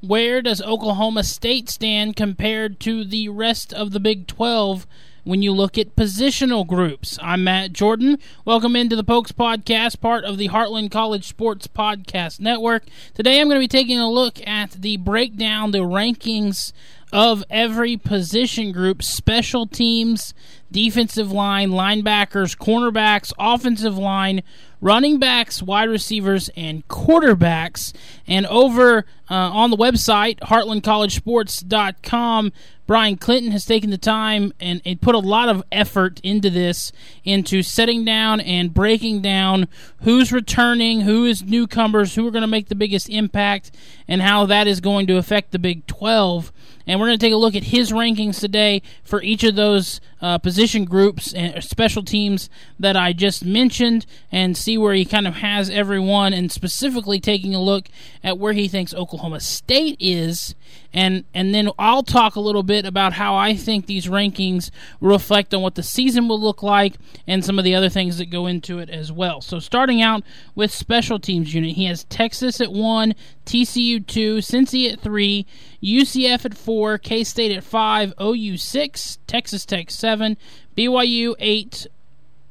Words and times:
where 0.00 0.40
does 0.40 0.62
Oklahoma 0.62 1.22
State 1.24 1.68
stand 1.68 2.16
compared 2.16 2.80
to 2.80 3.04
the 3.04 3.28
rest 3.28 3.72
of 3.72 3.90
the 3.90 4.00
Big 4.00 4.26
12 4.26 4.86
when 5.24 5.42
you 5.42 5.52
look 5.52 5.76
at 5.76 5.94
positional 5.94 6.66
groups? 6.66 7.18
I'm 7.20 7.44
Matt 7.44 7.74
Jordan. 7.74 8.18
Welcome 8.46 8.76
into 8.76 8.96
the 8.96 9.04
Pokes 9.04 9.32
Podcast, 9.32 10.00
part 10.00 10.24
of 10.24 10.38
the 10.38 10.48
Heartland 10.48 10.90
College 10.90 11.26
Sports 11.26 11.66
Podcast 11.66 12.40
Network. 12.40 12.84
Today 13.12 13.40
I'm 13.40 13.48
going 13.48 13.56
to 13.56 13.64
be 13.64 13.68
taking 13.68 13.98
a 13.98 14.10
look 14.10 14.40
at 14.46 14.70
the 14.72 14.96
breakdown, 14.96 15.70
the 15.70 15.80
rankings 15.80 16.72
of 17.12 17.44
every 17.50 17.98
position 17.98 18.72
group, 18.72 19.02
special 19.02 19.66
teams, 19.66 20.32
defensive 20.72 21.30
line, 21.30 21.70
linebackers, 21.70 22.56
cornerbacks, 22.56 23.32
offensive 23.38 23.98
line, 23.98 24.42
running 24.80 25.18
backs, 25.18 25.62
wide 25.62 25.88
receivers, 25.88 26.50
and 26.56 26.86
quarterbacks. 26.88 27.92
And 28.26 28.46
over 28.46 29.04
uh, 29.30 29.34
on 29.34 29.70
the 29.70 29.76
website, 29.76 30.40
heartlandcollegesports.com, 30.40 32.52
Brian 32.86 33.16
Clinton 33.16 33.52
has 33.52 33.64
taken 33.64 33.90
the 33.90 33.98
time 33.98 34.52
and, 34.58 34.82
and, 34.84 35.00
put 35.00 35.14
a 35.14 35.20
lot 35.20 35.48
of 35.48 35.62
effort 35.70 36.18
into 36.24 36.50
this, 36.50 36.90
into 37.22 37.62
setting 37.62 38.04
down 38.04 38.40
and 38.40 38.74
breaking 38.74 39.22
down 39.22 39.68
who's 40.02 40.32
returning, 40.32 41.02
who 41.02 41.24
is 41.24 41.44
newcomers, 41.44 42.16
who 42.16 42.26
are 42.26 42.32
going 42.32 42.42
to 42.42 42.48
make 42.48 42.68
the 42.68 42.74
biggest 42.74 43.08
impact, 43.08 43.70
and 44.08 44.22
how 44.22 44.44
that 44.46 44.66
is 44.66 44.80
going 44.80 45.06
to 45.06 45.18
affect 45.18 45.52
the 45.52 45.60
Big 45.60 45.86
12 45.86 46.50
and 46.90 46.98
we're 46.98 47.06
going 47.06 47.20
to 47.20 47.24
take 47.24 47.32
a 47.32 47.36
look 47.36 47.54
at 47.54 47.62
his 47.62 47.92
rankings 47.92 48.40
today 48.40 48.82
for 49.04 49.22
each 49.22 49.44
of 49.44 49.54
those 49.54 50.00
uh, 50.20 50.38
position 50.38 50.84
groups 50.84 51.32
and 51.32 51.62
special 51.62 52.02
teams 52.02 52.50
that 52.80 52.96
I 52.96 53.12
just 53.12 53.44
mentioned, 53.44 54.06
and 54.32 54.56
see 54.56 54.69
where 54.78 54.94
he 54.94 55.04
kind 55.04 55.26
of 55.26 55.34
has 55.34 55.70
everyone, 55.70 56.32
and 56.32 56.50
specifically 56.50 57.20
taking 57.20 57.54
a 57.54 57.60
look 57.60 57.88
at 58.22 58.38
where 58.38 58.52
he 58.52 58.68
thinks 58.68 58.94
Oklahoma 58.94 59.40
State 59.40 59.96
is, 60.00 60.54
and 60.92 61.24
and 61.34 61.54
then 61.54 61.70
I'll 61.78 62.02
talk 62.02 62.36
a 62.36 62.40
little 62.40 62.62
bit 62.62 62.84
about 62.84 63.14
how 63.14 63.34
I 63.34 63.54
think 63.54 63.86
these 63.86 64.06
rankings 64.06 64.70
reflect 65.00 65.54
on 65.54 65.62
what 65.62 65.74
the 65.74 65.82
season 65.82 66.28
will 66.28 66.40
look 66.40 66.62
like, 66.62 66.94
and 67.26 67.44
some 67.44 67.58
of 67.58 67.64
the 67.64 67.74
other 67.74 67.88
things 67.88 68.18
that 68.18 68.30
go 68.30 68.46
into 68.46 68.78
it 68.78 68.90
as 68.90 69.12
well. 69.12 69.40
So 69.40 69.58
starting 69.58 70.02
out 70.02 70.22
with 70.54 70.70
special 70.70 71.18
teams 71.18 71.54
unit, 71.54 71.76
he 71.76 71.84
has 71.86 72.04
Texas 72.04 72.60
at 72.60 72.72
one, 72.72 73.14
TCU 73.46 74.06
two, 74.06 74.38
Cincy 74.38 74.92
at 74.92 75.00
three. 75.00 75.46
UCF 75.82 76.44
at 76.44 76.54
4, 76.54 76.98
K 76.98 77.24
State 77.24 77.56
at 77.56 77.64
5, 77.64 78.14
OU 78.20 78.56
6, 78.58 79.18
Texas 79.26 79.64
Tech 79.64 79.90
7, 79.90 80.36
BYU 80.76 81.34
8, 81.38 81.86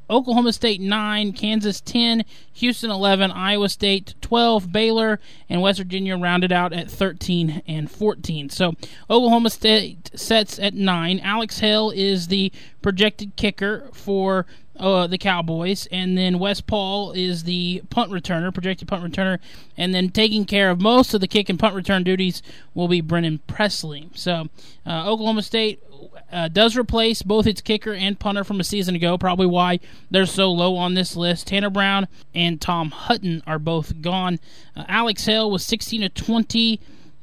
Oklahoma 0.09 0.53
State 0.53 0.81
9, 0.81 1.33
Kansas 1.33 1.81
10, 1.81 2.25
Houston 2.53 2.89
11, 2.89 3.31
Iowa 3.31 3.69
State 3.69 4.15
12, 4.21 4.71
Baylor, 4.71 5.19
and 5.49 5.61
West 5.61 5.79
Virginia 5.79 6.17
rounded 6.17 6.51
out 6.51 6.73
at 6.73 6.89
13 6.89 7.61
and 7.67 7.89
14. 7.89 8.49
So 8.49 8.73
Oklahoma 9.09 9.49
State 9.49 10.11
sets 10.15 10.59
at 10.59 10.73
9. 10.73 11.19
Alex 11.19 11.59
Hale 11.59 11.91
is 11.91 12.27
the 12.27 12.51
projected 12.81 13.35
kicker 13.35 13.89
for 13.93 14.45
uh, 14.79 15.07
the 15.07 15.17
Cowboys, 15.17 15.87
and 15.91 16.17
then 16.17 16.39
Wes 16.39 16.61
Paul 16.61 17.11
is 17.11 17.43
the 17.43 17.83
punt 17.89 18.11
returner, 18.11 18.53
projected 18.53 18.87
punt 18.87 19.03
returner, 19.03 19.39
and 19.77 19.93
then 19.93 20.09
taking 20.09 20.45
care 20.45 20.71
of 20.71 20.79
most 20.79 21.13
of 21.13 21.21
the 21.21 21.27
kick 21.27 21.49
and 21.49 21.59
punt 21.59 21.75
return 21.75 22.03
duties 22.03 22.41
will 22.73 22.87
be 22.87 23.01
Brennan 23.01 23.39
Presley. 23.45 24.09
So 24.15 24.47
uh, 24.85 25.09
Oklahoma 25.09 25.41
State 25.41 25.83
uh, 26.31 26.47
does 26.47 26.77
replace 26.77 27.21
both 27.21 27.47
its 27.47 27.61
kicker 27.61 27.93
and 27.93 28.19
punter 28.19 28.43
from 28.43 28.59
a 28.59 28.63
season 28.63 28.95
ago, 28.95 29.17
probably 29.17 29.47
why 29.47 29.79
they're 30.11 30.25
so 30.25 30.51
low 30.51 30.75
on 30.75 30.93
this 30.93 31.15
list. 31.15 31.47
Tanner 31.47 31.69
Brown 31.69 32.07
and 32.33 32.61
Tom 32.61 32.91
Hutton 32.91 33.43
are 33.47 33.59
both 33.59 34.01
gone. 34.01 34.39
Uh, 34.75 34.85
Alex 34.87 35.25
Hale 35.25 35.49
was 35.49 35.65
16 35.65 36.01
to 36.01 36.09
20 36.09 36.79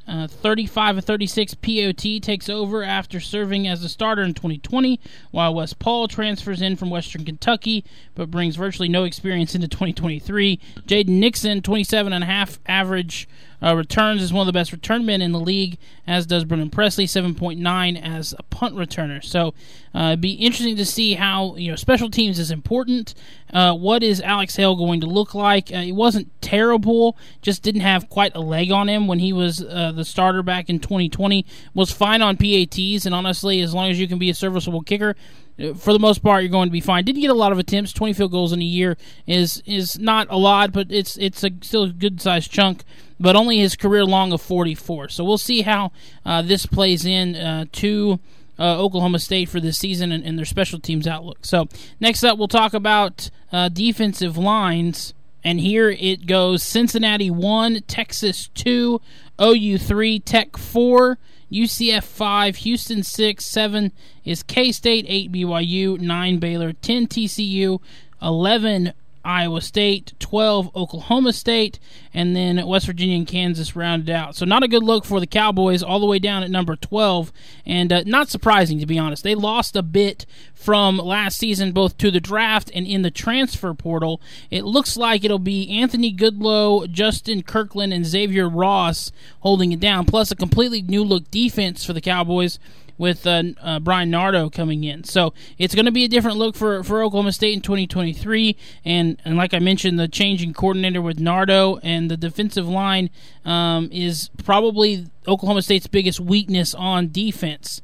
uh, 0.08 0.28
35 0.28 0.98
of 0.98 1.04
36 1.04 1.54
PAT 1.54 2.22
takes 2.22 2.48
over 2.48 2.84
after 2.84 3.18
serving 3.18 3.66
as 3.66 3.82
a 3.82 3.88
starter 3.88 4.22
in 4.22 4.34
2020, 4.34 5.00
while 5.32 5.54
Wes 5.54 5.72
Paul 5.72 6.06
transfers 6.06 6.62
in 6.62 6.76
from 6.76 6.90
Western 6.90 7.24
Kentucky 7.24 7.84
but 8.14 8.30
brings 8.30 8.56
virtually 8.56 8.88
no 8.88 9.04
experience 9.04 9.54
into 9.54 9.66
2023. 9.66 10.60
Jaden 10.86 11.08
Nixon, 11.08 11.60
27 11.60 12.12
and 12.12 12.22
a 12.22 12.26
half 12.26 12.60
average 12.66 13.28
uh, 13.62 13.74
returns 13.74 14.22
is 14.22 14.32
one 14.32 14.42
of 14.42 14.46
the 14.46 14.58
best 14.58 14.72
return 14.72 15.06
men 15.06 15.22
in 15.22 15.32
the 15.32 15.40
league, 15.40 15.78
as 16.06 16.26
does 16.26 16.44
Brennan 16.44 16.70
Presley, 16.70 17.06
7.9 17.06 18.02
as 18.02 18.34
a 18.38 18.42
punt 18.44 18.74
returner. 18.74 19.24
So 19.24 19.54
uh, 19.94 20.08
it'd 20.08 20.20
be 20.20 20.32
interesting 20.32 20.76
to 20.76 20.84
see 20.84 21.14
how 21.14 21.56
you 21.56 21.70
know 21.70 21.76
special 21.76 22.10
teams 22.10 22.38
is 22.38 22.50
important. 22.50 23.14
Uh, 23.52 23.74
what 23.74 24.02
is 24.02 24.20
Alex 24.20 24.56
Hale 24.56 24.76
going 24.76 25.00
to 25.00 25.06
look 25.06 25.34
like? 25.34 25.72
Uh, 25.72 25.78
it 25.78 25.92
wasn't 25.92 26.30
terrible, 26.42 27.16
just 27.42 27.62
didn't 27.62 27.80
have 27.82 28.08
quite 28.10 28.34
a 28.34 28.40
leg 28.40 28.70
on 28.70 28.88
him 28.88 29.06
when 29.06 29.18
he 29.18 29.32
was 29.32 29.62
uh, 29.62 29.92
the 29.94 30.04
starter 30.04 30.42
back 30.42 30.68
in 30.68 30.78
2020. 30.78 31.46
Was 31.74 31.90
fine 31.90 32.22
on 32.22 32.36
PATs, 32.36 33.06
and 33.06 33.14
honestly, 33.14 33.60
as 33.60 33.74
long 33.74 33.90
as 33.90 33.98
you 33.98 34.08
can 34.08 34.18
be 34.18 34.30
a 34.30 34.34
serviceable 34.34 34.82
kicker, 34.82 35.16
for 35.56 35.92
the 35.92 35.98
most 35.98 36.22
part, 36.22 36.42
you're 36.42 36.50
going 36.50 36.68
to 36.68 36.72
be 36.72 36.80
fine. 36.80 37.04
Didn't 37.04 37.22
get 37.22 37.30
a 37.30 37.34
lot 37.34 37.52
of 37.52 37.58
attempts. 37.58 37.92
20 37.92 38.12
field 38.12 38.30
goals 38.30 38.52
in 38.52 38.60
a 38.60 38.64
year 38.64 38.96
is 39.26 39.62
is 39.64 39.98
not 39.98 40.26
a 40.30 40.36
lot, 40.36 40.72
but 40.72 40.88
it's 40.90 41.16
it's 41.16 41.42
a, 41.44 41.50
still 41.62 41.84
a 41.84 41.88
good 41.88 42.20
sized 42.20 42.50
chunk. 42.50 42.84
But 43.18 43.36
only 43.36 43.58
his 43.58 43.76
career 43.76 44.04
long 44.04 44.32
of 44.32 44.42
44. 44.42 45.08
So 45.08 45.24
we'll 45.24 45.38
see 45.38 45.62
how 45.62 45.92
uh, 46.26 46.42
this 46.42 46.66
plays 46.66 47.06
in 47.06 47.34
uh, 47.34 47.64
to 47.72 48.20
uh, 48.58 48.78
Oklahoma 48.78 49.18
State 49.18 49.48
for 49.48 49.58
this 49.58 49.78
season 49.78 50.12
and, 50.12 50.22
and, 50.22 50.38
their 50.38 50.44
special 50.44 50.78
teams 50.78 51.06
outlook. 51.06 51.38
So 51.46 51.68
next 52.00 52.24
up, 52.24 52.36
we'll 52.38 52.48
talk 52.48 52.74
about 52.74 53.30
uh, 53.52 53.70
defensive 53.70 54.36
lines. 54.36 55.14
And 55.42 55.60
here 55.60 55.88
it 55.90 56.26
goes: 56.26 56.62
Cincinnati 56.62 57.30
one, 57.30 57.80
Texas 57.86 58.48
two, 58.48 59.00
OU 59.40 59.78
three, 59.78 60.18
Tech 60.18 60.58
four. 60.58 61.18
UCF 61.50 62.02
5, 62.02 62.56
Houston 62.56 63.02
6, 63.02 63.44
7 63.44 63.92
is 64.24 64.42
K 64.42 64.72
State, 64.72 65.06
8 65.08 65.32
BYU, 65.32 65.98
9 65.98 66.38
Baylor, 66.38 66.72
10 66.72 67.06
TCU, 67.06 67.80
11 68.20 68.92
Iowa 69.26 69.60
State, 69.60 70.14
12 70.20 70.74
Oklahoma 70.76 71.32
State, 71.32 71.78
and 72.14 72.36
then 72.36 72.64
West 72.66 72.86
Virginia 72.86 73.16
and 73.16 73.26
Kansas 73.26 73.74
rounded 73.74 74.08
out. 74.08 74.36
So 74.36 74.46
not 74.46 74.62
a 74.62 74.68
good 74.68 74.84
look 74.84 75.04
for 75.04 75.18
the 75.18 75.26
Cowboys 75.26 75.82
all 75.82 75.98
the 75.98 76.06
way 76.06 76.18
down 76.18 76.42
at 76.42 76.50
number 76.50 76.76
12, 76.76 77.32
and 77.66 77.92
uh, 77.92 78.02
not 78.06 78.28
surprising 78.28 78.78
to 78.78 78.86
be 78.86 78.98
honest. 78.98 79.24
They 79.24 79.34
lost 79.34 79.74
a 79.74 79.82
bit 79.82 80.26
from 80.54 80.98
last 80.98 81.38
season 81.38 81.72
both 81.72 81.98
to 81.98 82.10
the 82.10 82.20
draft 82.20 82.70
and 82.72 82.86
in 82.86 83.02
the 83.02 83.10
transfer 83.10 83.74
portal. 83.74 84.20
It 84.50 84.64
looks 84.64 84.96
like 84.96 85.24
it'll 85.24 85.38
be 85.38 85.68
Anthony 85.70 86.14
Goodlow, 86.14 86.90
Justin 86.90 87.42
Kirkland, 87.42 87.92
and 87.92 88.06
Xavier 88.06 88.48
Ross 88.48 89.10
holding 89.40 89.72
it 89.72 89.80
down, 89.80 90.06
plus 90.06 90.30
a 90.30 90.36
completely 90.36 90.82
new 90.82 91.02
look 91.02 91.30
defense 91.30 91.84
for 91.84 91.92
the 91.92 92.00
Cowboys 92.00 92.58
with 92.98 93.26
uh, 93.26 93.42
uh, 93.60 93.80
Bryan 93.80 94.10
Nardo 94.10 94.50
coming 94.50 94.84
in. 94.84 95.04
So 95.04 95.34
it's 95.58 95.74
going 95.74 95.86
to 95.86 95.92
be 95.92 96.04
a 96.04 96.08
different 96.08 96.36
look 96.36 96.54
for, 96.54 96.82
for 96.82 97.02
Oklahoma 97.02 97.32
State 97.32 97.54
in 97.54 97.60
2023. 97.60 98.56
And, 98.84 99.20
and 99.24 99.36
like 99.36 99.54
I 99.54 99.58
mentioned, 99.58 99.98
the 99.98 100.08
changing 100.08 100.54
coordinator 100.54 101.02
with 101.02 101.18
Nardo 101.18 101.76
and 101.82 102.10
the 102.10 102.16
defensive 102.16 102.68
line 102.68 103.10
um, 103.44 103.88
is 103.92 104.30
probably 104.44 105.06
Oklahoma 105.26 105.62
State's 105.62 105.86
biggest 105.86 106.20
weakness 106.20 106.74
on 106.74 107.08
defense. 107.08 107.82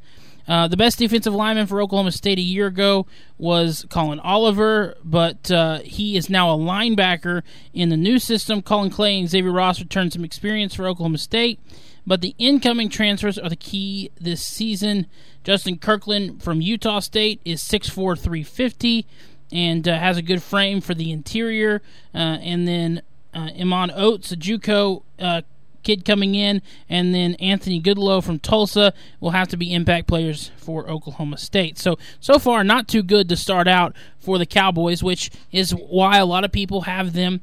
Uh, 0.48 0.66
the 0.66 0.76
best 0.76 0.98
defensive 0.98 1.34
lineman 1.34 1.66
for 1.66 1.80
Oklahoma 1.80 2.10
State 2.10 2.38
a 2.38 2.42
year 2.42 2.66
ago 2.66 3.06
was 3.38 3.86
Collin 3.90 4.18
Oliver, 4.20 4.96
but 5.04 5.50
uh, 5.50 5.78
he 5.80 6.16
is 6.16 6.28
now 6.28 6.50
a 6.50 6.58
linebacker 6.58 7.42
in 7.72 7.90
the 7.90 7.96
new 7.96 8.18
system. 8.18 8.60
Collin 8.60 8.90
Clay 8.90 9.20
and 9.20 9.28
Xavier 9.28 9.52
Ross 9.52 9.80
returned 9.80 10.12
some 10.12 10.24
experience 10.24 10.74
for 10.74 10.86
Oklahoma 10.86 11.18
State. 11.18 11.60
But 12.06 12.20
the 12.20 12.34
incoming 12.38 12.88
transfers 12.88 13.38
are 13.38 13.48
the 13.48 13.56
key 13.56 14.10
this 14.20 14.44
season. 14.44 15.06
Justin 15.44 15.78
Kirkland 15.78 16.42
from 16.42 16.60
Utah 16.60 17.00
State 17.00 17.40
is 17.44 17.62
6'4", 17.62 18.18
350 18.18 19.06
and 19.52 19.86
uh, 19.86 19.98
has 19.98 20.16
a 20.16 20.22
good 20.22 20.42
frame 20.42 20.80
for 20.80 20.94
the 20.94 21.12
interior. 21.12 21.82
Uh, 22.14 22.38
and 22.40 22.66
then 22.66 23.02
uh, 23.34 23.50
Iman 23.58 23.92
Oates, 23.94 24.32
a 24.32 24.36
JUCO 24.36 25.02
uh, 25.18 25.42
kid 25.82 26.04
coming 26.04 26.34
in, 26.34 26.62
and 26.88 27.14
then 27.14 27.34
Anthony 27.34 27.80
Goodlow 27.80 28.22
from 28.22 28.38
Tulsa 28.38 28.92
will 29.20 29.30
have 29.30 29.48
to 29.48 29.56
be 29.56 29.72
impact 29.72 30.06
players 30.06 30.50
for 30.56 30.88
Oklahoma 30.88 31.38
State. 31.38 31.78
So 31.78 31.98
so 32.20 32.38
far, 32.38 32.64
not 32.64 32.88
too 32.88 33.02
good 33.02 33.28
to 33.28 33.36
start 33.36 33.68
out 33.68 33.94
for 34.18 34.38
the 34.38 34.46
Cowboys, 34.46 35.02
which 35.02 35.30
is 35.50 35.72
why 35.72 36.18
a 36.18 36.26
lot 36.26 36.44
of 36.44 36.52
people 36.52 36.82
have 36.82 37.12
them 37.12 37.40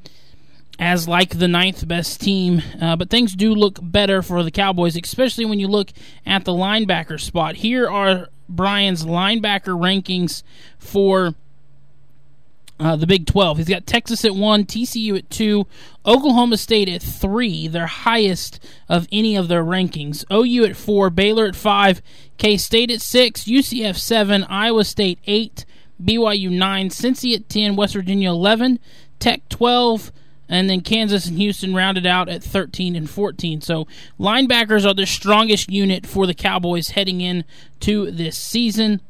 as 0.79 1.09
like 1.09 1.37
the 1.37 1.47
ninth 1.47 1.85
best 1.87 2.21
team, 2.21 2.61
uh, 2.81 2.95
but 2.95 3.09
things 3.09 3.35
do 3.35 3.53
look 3.53 3.77
better 3.81 4.21
for 4.21 4.41
the 4.43 4.51
Cowboys, 4.51 4.95
especially 4.95 5.43
when 5.43 5.59
you 5.59 5.67
look 5.67 5.91
at 6.25 6.45
the 6.45 6.53
linebacker 6.53 7.19
spot. 7.19 7.57
Here 7.57 7.87
are 7.87 8.29
Brian's 8.47 9.05
linebacker 9.05 9.77
rankings 9.77 10.41
for 10.79 11.35
uh, 12.79 12.95
the 12.95 13.05
Big 13.05 13.25
12. 13.25 13.57
He's 13.57 13.67
got 13.67 13.85
Texas 13.85 14.23
at 14.23 14.33
1, 14.33 14.65
TCU 14.65 15.17
at 15.17 15.29
2, 15.29 15.67
Oklahoma 16.05 16.55
State 16.55 16.87
at 16.87 17.01
3, 17.01 17.67
their 17.67 17.87
highest 17.87 18.63
of 18.87 19.05
any 19.11 19.35
of 19.35 19.49
their 19.49 19.65
rankings. 19.65 20.23
OU 20.31 20.63
at 20.63 20.77
4, 20.77 21.09
Baylor 21.09 21.45
at 21.45 21.57
5, 21.57 22.01
K 22.37 22.55
State 22.55 22.89
at 22.89 23.01
6, 23.01 23.43
UCF 23.43 23.97
7, 23.97 24.45
Iowa 24.45 24.85
State 24.85 25.19
8, 25.27 25.65
BYU 26.01 26.49
9, 26.49 26.89
Cincy 26.89 27.35
at 27.35 27.49
10, 27.49 27.75
West 27.75 27.95
Virginia 27.95 28.29
11, 28.29 28.79
Tech 29.19 29.47
12, 29.49 30.13
and 30.49 30.69
then 30.69 30.81
Kansas 30.81 31.27
and 31.27 31.37
Houston 31.37 31.75
rounded 31.75 32.05
out 32.05 32.27
at 32.27 32.43
13 32.43 32.95
and 32.95 33.09
14. 33.09 33.61
So 33.61 33.87
linebackers 34.19 34.85
are 34.85 34.95
the 34.95 35.05
strongest 35.05 35.69
unit 35.69 36.05
for 36.07 36.25
the 36.25 36.33
Cowboys 36.33 36.89
heading 36.89 37.21
in 37.21 37.45
to 37.81 38.11
this 38.11 38.37
season. 38.37 39.01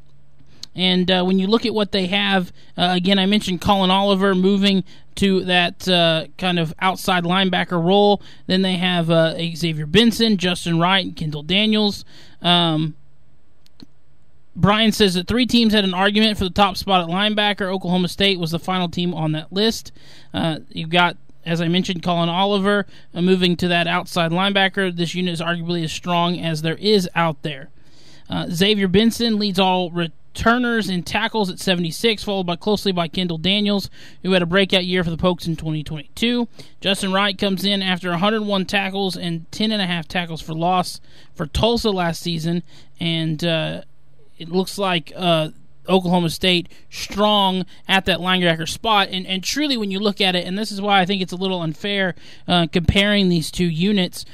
And 0.74 1.10
uh, 1.10 1.24
when 1.24 1.38
you 1.38 1.46
look 1.46 1.66
at 1.66 1.74
what 1.74 1.92
they 1.92 2.06
have, 2.06 2.52
uh, 2.76 2.92
again, 2.94 3.18
I 3.18 3.26
mentioned 3.26 3.60
Collin 3.60 3.90
Oliver 3.90 4.34
moving 4.34 4.84
to 5.16 5.44
that 5.44 5.88
uh, 5.88 6.26
kind 6.38 6.58
of 6.58 6.72
outside 6.80 7.24
linebacker 7.24 7.82
role. 7.82 8.22
Then 8.46 8.62
they 8.62 8.76
have 8.76 9.10
uh, 9.10 9.34
Xavier 9.54 9.86
Benson, 9.86 10.36
Justin 10.36 10.78
Wright, 10.78 11.04
and 11.04 11.16
Kendal 11.16 11.42
Daniels. 11.42 12.04
Um, 12.40 12.94
Brian 14.54 14.92
says 14.92 15.14
that 15.14 15.26
three 15.26 15.46
teams 15.46 15.72
had 15.72 15.84
an 15.84 15.94
argument 15.94 16.38
for 16.38 16.44
the 16.44 16.50
top 16.50 16.76
spot 16.76 17.02
at 17.02 17.14
linebacker. 17.14 17.72
Oklahoma 17.72 18.08
State 18.08 18.38
was 18.38 18.50
the 18.50 18.58
final 18.58 18.88
team 18.88 19.14
on 19.14 19.32
that 19.32 19.52
list. 19.52 19.92
Uh, 20.34 20.58
you've 20.68 20.90
got, 20.90 21.16
as 21.44 21.60
I 21.60 21.68
mentioned, 21.68 22.02
Collin 22.02 22.28
Oliver 22.28 22.86
uh, 23.14 23.22
moving 23.22 23.56
to 23.56 23.68
that 23.68 23.86
outside 23.86 24.30
linebacker. 24.30 24.94
This 24.94 25.14
unit 25.14 25.32
is 25.32 25.40
arguably 25.40 25.84
as 25.84 25.92
strong 25.92 26.38
as 26.38 26.62
there 26.62 26.76
is 26.76 27.08
out 27.14 27.42
there. 27.42 27.70
Uh, 28.28 28.46
Xavier 28.50 28.88
Benson 28.88 29.38
leads 29.38 29.58
all 29.58 29.90
returners 29.90 30.88
and 30.88 31.04
tackles 31.04 31.50
at 31.50 31.58
76, 31.58 32.22
followed 32.22 32.46
by 32.46 32.56
closely 32.56 32.92
by 32.92 33.08
Kendal 33.08 33.38
Daniels, 33.38 33.90
who 34.22 34.32
had 34.32 34.42
a 34.42 34.46
breakout 34.46 34.84
year 34.84 35.02
for 35.02 35.10
the 35.10 35.16
Pokes 35.16 35.46
in 35.46 35.56
2022. 35.56 36.46
Justin 36.80 37.12
Wright 37.12 37.36
comes 37.36 37.64
in 37.64 37.82
after 37.82 38.10
101 38.10 38.66
tackles 38.66 39.16
and 39.16 39.50
10 39.50 39.72
and 39.72 39.82
a 39.82 39.86
half 39.86 40.06
tackles 40.06 40.40
for 40.40 40.54
loss 40.54 41.00
for 41.34 41.46
Tulsa 41.46 41.90
last 41.90 42.22
season, 42.22 42.62
and 43.00 43.42
uh, 43.44 43.82
it 44.38 44.48
looks 44.48 44.78
like 44.78 45.12
uh, 45.16 45.48
Oklahoma 45.88 46.30
State 46.30 46.68
strong 46.90 47.66
at 47.88 48.04
that 48.06 48.18
linebacker 48.18 48.68
spot. 48.68 49.08
And, 49.10 49.26
and 49.26 49.42
truly, 49.42 49.76
when 49.76 49.90
you 49.90 50.00
look 50.00 50.20
at 50.20 50.34
it, 50.34 50.46
and 50.46 50.58
this 50.58 50.72
is 50.72 50.80
why 50.80 51.00
I 51.00 51.06
think 51.06 51.22
it's 51.22 51.32
a 51.32 51.36
little 51.36 51.62
unfair 51.62 52.14
uh, 52.46 52.66
comparing 52.72 53.28
these 53.28 53.50
two 53.50 53.66
units. 53.66 54.24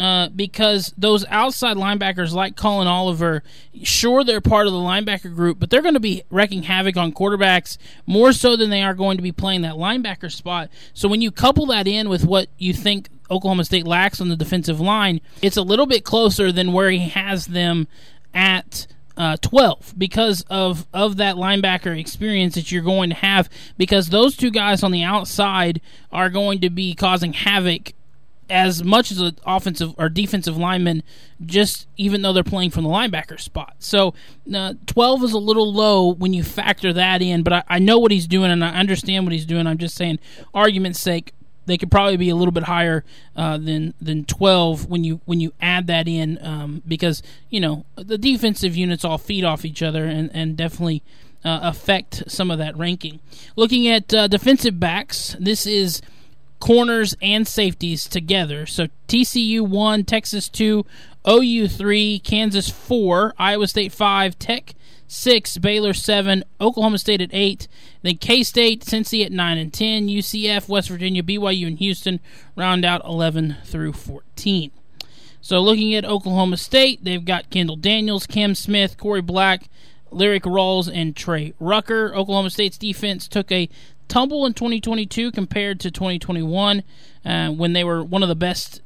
Uh, 0.00 0.28
because 0.30 0.92
those 0.98 1.24
outside 1.26 1.76
linebackers 1.76 2.32
like 2.32 2.56
Collin 2.56 2.88
Oliver, 2.88 3.44
sure 3.84 4.24
they're 4.24 4.40
part 4.40 4.66
of 4.66 4.72
the 4.72 4.78
linebacker 4.80 5.32
group, 5.32 5.60
but 5.60 5.70
they're 5.70 5.82
going 5.82 5.94
to 5.94 6.00
be 6.00 6.24
wrecking 6.30 6.64
havoc 6.64 6.96
on 6.96 7.12
quarterbacks 7.12 7.78
more 8.04 8.32
so 8.32 8.56
than 8.56 8.70
they 8.70 8.82
are 8.82 8.94
going 8.94 9.18
to 9.18 9.22
be 9.22 9.30
playing 9.30 9.62
that 9.62 9.74
linebacker 9.74 10.32
spot. 10.32 10.68
So 10.94 11.06
when 11.06 11.20
you 11.20 11.30
couple 11.30 11.66
that 11.66 11.86
in 11.86 12.08
with 12.08 12.24
what 12.24 12.48
you 12.58 12.72
think 12.72 13.08
Oklahoma 13.30 13.64
State 13.64 13.86
lacks 13.86 14.20
on 14.20 14.28
the 14.28 14.34
defensive 14.34 14.80
line, 14.80 15.20
it's 15.40 15.56
a 15.56 15.62
little 15.62 15.86
bit 15.86 16.04
closer 16.04 16.50
than 16.50 16.72
where 16.72 16.90
he 16.90 17.10
has 17.10 17.46
them 17.46 17.86
at 18.34 18.88
uh, 19.16 19.36
12 19.40 19.94
because 19.96 20.44
of 20.50 20.86
of 20.92 21.16
that 21.18 21.36
linebacker 21.36 21.98
experience 21.98 22.54
that 22.54 22.72
you're 22.72 22.82
going 22.82 23.10
to 23.10 23.16
have 23.16 23.48
because 23.78 24.08
those 24.08 24.36
two 24.36 24.50
guys 24.50 24.82
on 24.82 24.90
the 24.90 25.02
outside 25.02 25.80
are 26.10 26.28
going 26.28 26.60
to 26.60 26.70
be 26.70 26.94
causing 26.94 27.32
havoc 27.32 27.92
as 28.50 28.84
much 28.84 29.10
as 29.10 29.20
an 29.20 29.38
offensive 29.46 29.94
or 29.96 30.08
defensive 30.08 30.56
lineman 30.56 31.02
just 31.46 31.86
even 31.96 32.22
though 32.22 32.32
they're 32.32 32.44
playing 32.44 32.70
from 32.70 32.84
the 32.84 32.90
linebacker 32.90 33.40
spot. 33.40 33.76
So 33.78 34.14
uh, 34.54 34.74
12 34.86 35.24
is 35.24 35.32
a 35.32 35.38
little 35.38 35.72
low 35.72 36.12
when 36.12 36.32
you 36.32 36.42
factor 36.42 36.92
that 36.92 37.22
in 37.22 37.42
but 37.42 37.52
I, 37.52 37.62
I 37.68 37.78
know 37.78 37.98
what 37.98 38.10
he's 38.10 38.26
doing 38.26 38.50
and 38.50 38.64
i 38.64 38.68
understand 38.68 39.24
what 39.24 39.32
he's 39.32 39.46
doing. 39.46 39.66
I'm 39.66 39.78
just 39.78 39.94
saying 39.94 40.18
argument's 40.52 41.00
sake 41.00 41.32
they 41.66 41.78
could 41.78 41.90
probably 41.90 42.16
be 42.16 42.28
a 42.28 42.36
little 42.36 42.52
bit 42.52 42.64
higher 42.64 43.04
uh, 43.36 43.58
than 43.58 43.94
than 44.00 44.24
12 44.24 44.86
when 44.86 45.04
you 45.04 45.20
when 45.24 45.40
you 45.40 45.52
add 45.60 45.86
that 45.86 46.08
in 46.08 46.38
um, 46.42 46.82
because 46.86 47.22
you 47.50 47.60
know 47.60 47.84
the 47.96 48.18
defensive 48.18 48.76
units 48.76 49.04
all 49.04 49.18
feed 49.18 49.44
off 49.44 49.64
each 49.64 49.82
other 49.82 50.04
and 50.04 50.30
and 50.34 50.56
definitely 50.56 51.02
uh, 51.44 51.60
affect 51.62 52.24
some 52.26 52.50
of 52.50 52.58
that 52.58 52.76
ranking. 52.76 53.20
Looking 53.56 53.86
at 53.86 54.12
uh, 54.14 54.28
defensive 54.28 54.80
backs, 54.80 55.36
this 55.38 55.66
is 55.66 56.00
corners 56.58 57.14
and 57.20 57.46
safeties 57.46 58.08
together. 58.08 58.64
So 58.64 58.86
TCU 59.08 59.60
one, 59.60 60.04
Texas 60.04 60.48
two, 60.48 60.86
OU 61.28 61.68
three, 61.68 62.18
Kansas 62.18 62.70
four, 62.70 63.34
Iowa 63.38 63.66
State 63.66 63.92
five, 63.92 64.38
Tech 64.38 64.74
six, 65.14 65.56
Baylor 65.58 65.94
seven, 65.94 66.44
Oklahoma 66.60 66.98
State 66.98 67.20
at 67.20 67.30
eight, 67.32 67.68
then 68.02 68.16
K 68.18 68.42
State, 68.42 68.84
Cincy 68.84 69.24
at 69.24 69.32
nine 69.32 69.58
and 69.58 69.72
ten, 69.72 70.08
UCF, 70.08 70.68
West 70.68 70.88
Virginia, 70.88 71.22
BYU, 71.22 71.66
and 71.66 71.78
Houston 71.78 72.20
round 72.56 72.84
out 72.84 73.04
eleven 73.04 73.56
through 73.64 73.92
fourteen. 73.92 74.70
So 75.40 75.60
looking 75.60 75.94
at 75.94 76.04
Oklahoma 76.04 76.56
State, 76.56 77.04
they've 77.04 77.24
got 77.24 77.50
Kendal 77.50 77.76
Daniels, 77.76 78.26
Cam 78.26 78.54
Smith, 78.54 78.96
Korie 78.96 79.24
Black, 79.24 79.68
Lyrik 80.10 80.42
Rawls, 80.42 80.90
and 80.92 81.14
Trey 81.14 81.52
Rucker. 81.60 82.14
Oklahoma 82.14 82.50
State's 82.50 82.78
defense 82.78 83.28
took 83.28 83.52
a 83.52 83.68
tumble 84.08 84.46
in 84.46 84.54
2022 84.54 85.32
compared 85.32 85.80
to 85.80 85.90
2021 85.90 86.82
uh, 87.24 87.50
when 87.50 87.72
they 87.72 87.84
were 87.84 88.02
one 88.02 88.22
of 88.22 88.28
the 88.28 88.34
best 88.34 88.80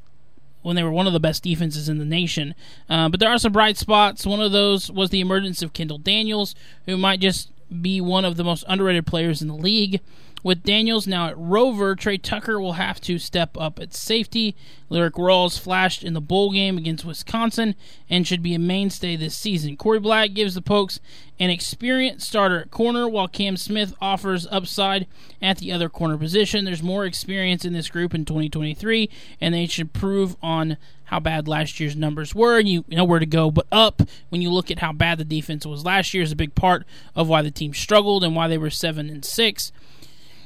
when 0.63 0.77
they 0.77 0.83
were 0.83 0.91
one 0.91 1.07
of 1.07 1.13
the 1.13 1.21
best 1.21 1.43
defenses 1.43 1.89
in 1.89 1.99
the 1.99 2.05
nation. 2.05 2.55
Uh, 2.89 3.09
but 3.09 3.21
there 3.21 3.31
are 3.31 3.39
some 3.39 3.53
bright 3.53 3.77
spots. 3.77 4.27
One 4.27 4.41
of 4.41 4.53
those 4.53 4.91
was 4.91 5.11
the 5.11 5.21
emergence 5.21 5.63
of 5.63 5.73
Kendal 5.73 5.99
Daniels, 5.99 6.55
who 6.87 6.97
might 6.97 7.21
just 7.21 7.51
be 7.81 8.01
one 8.01 8.25
of 8.25 8.37
the 8.37 8.45
most 8.45 8.65
underrated 8.69 9.07
players 9.07 9.43
in 9.43 9.49
the 9.49 9.55
league. 9.55 10.01
With 10.45 10.63
Daniels 10.63 11.07
now 11.07 11.27
at 11.27 11.37
Rover, 11.37 11.97
Trey 11.97 12.21
Rucker 12.31 12.61
will 12.61 12.75
have 12.75 13.01
to 13.03 13.19
step 13.19 13.57
up 13.59 13.81
at 13.81 13.93
safety. 13.93 14.55
Lyrik 14.91 15.13
Rawls 15.13 15.59
flashed 15.59 16.05
in 16.05 16.15
the 16.15 16.21
bowl 16.21 16.53
game 16.53 16.79
against 16.79 17.05
Wisconsin 17.05 17.75
and 18.09 18.27
should 18.27 18.43
be 18.43 18.55
a 18.55 18.59
mainstay 18.59 19.17
this 19.17 19.37
season. 19.37 19.77
Korie 19.77 20.01
Black 20.01 20.35
gives 20.35 20.55
the 20.55 20.63
Pokes 20.63 21.01
an 21.41 21.51
experienced 21.51 22.29
starter 22.29 22.61
at 22.61 22.71
corner, 22.71 23.09
while 23.09 23.29
Cam 23.29 23.57
Smith 23.57 23.95
offers 24.01 24.47
upside 24.51 25.07
at 25.43 25.59
the 25.59 25.73
other 25.73 25.89
corner 25.89 26.17
position. 26.17 26.65
There's 26.65 26.83
more 26.83 27.05
experience 27.05 27.65
in 27.65 27.73
this 27.73 27.89
group 27.89 28.15
in 28.15 28.25
2023, 28.25 29.11
and 29.41 29.55
they 29.55 29.67
should 29.67 29.93
prove 29.93 30.37
on 30.43 30.77
how 31.09 31.19
bad 31.19 31.49
last 31.49 31.81
year's 31.81 31.97
numbers 31.97 32.35
were, 32.35 32.59
and 32.59 32.69
you 32.69 32.85
know 32.89 33.05
where 33.05 33.19
to 33.19 33.27
go 33.27 33.51
but 33.51 33.67
up 33.73 34.03
when 34.29 34.43
you 34.43 34.51
look 34.51 34.71
at 34.71 34.79
how 34.79 34.93
bad 34.93 35.19
the 35.19 35.25
defense 35.25 35.67
was 35.67 35.85
last 35.85 36.15
year 36.15 36.23
is 36.23 36.33
a 36.33 36.37
big 36.37 36.55
part 36.55 36.85
of 37.15 37.29
why 37.29 37.43
the 37.43 37.51
team 37.51 37.75
struggled 37.75 38.23
and 38.23 38.37
why 38.37 38.49
they 38.49 38.59
were 38.59 38.71
seven 38.71 39.09
and 39.09 39.25
six. 39.25 39.73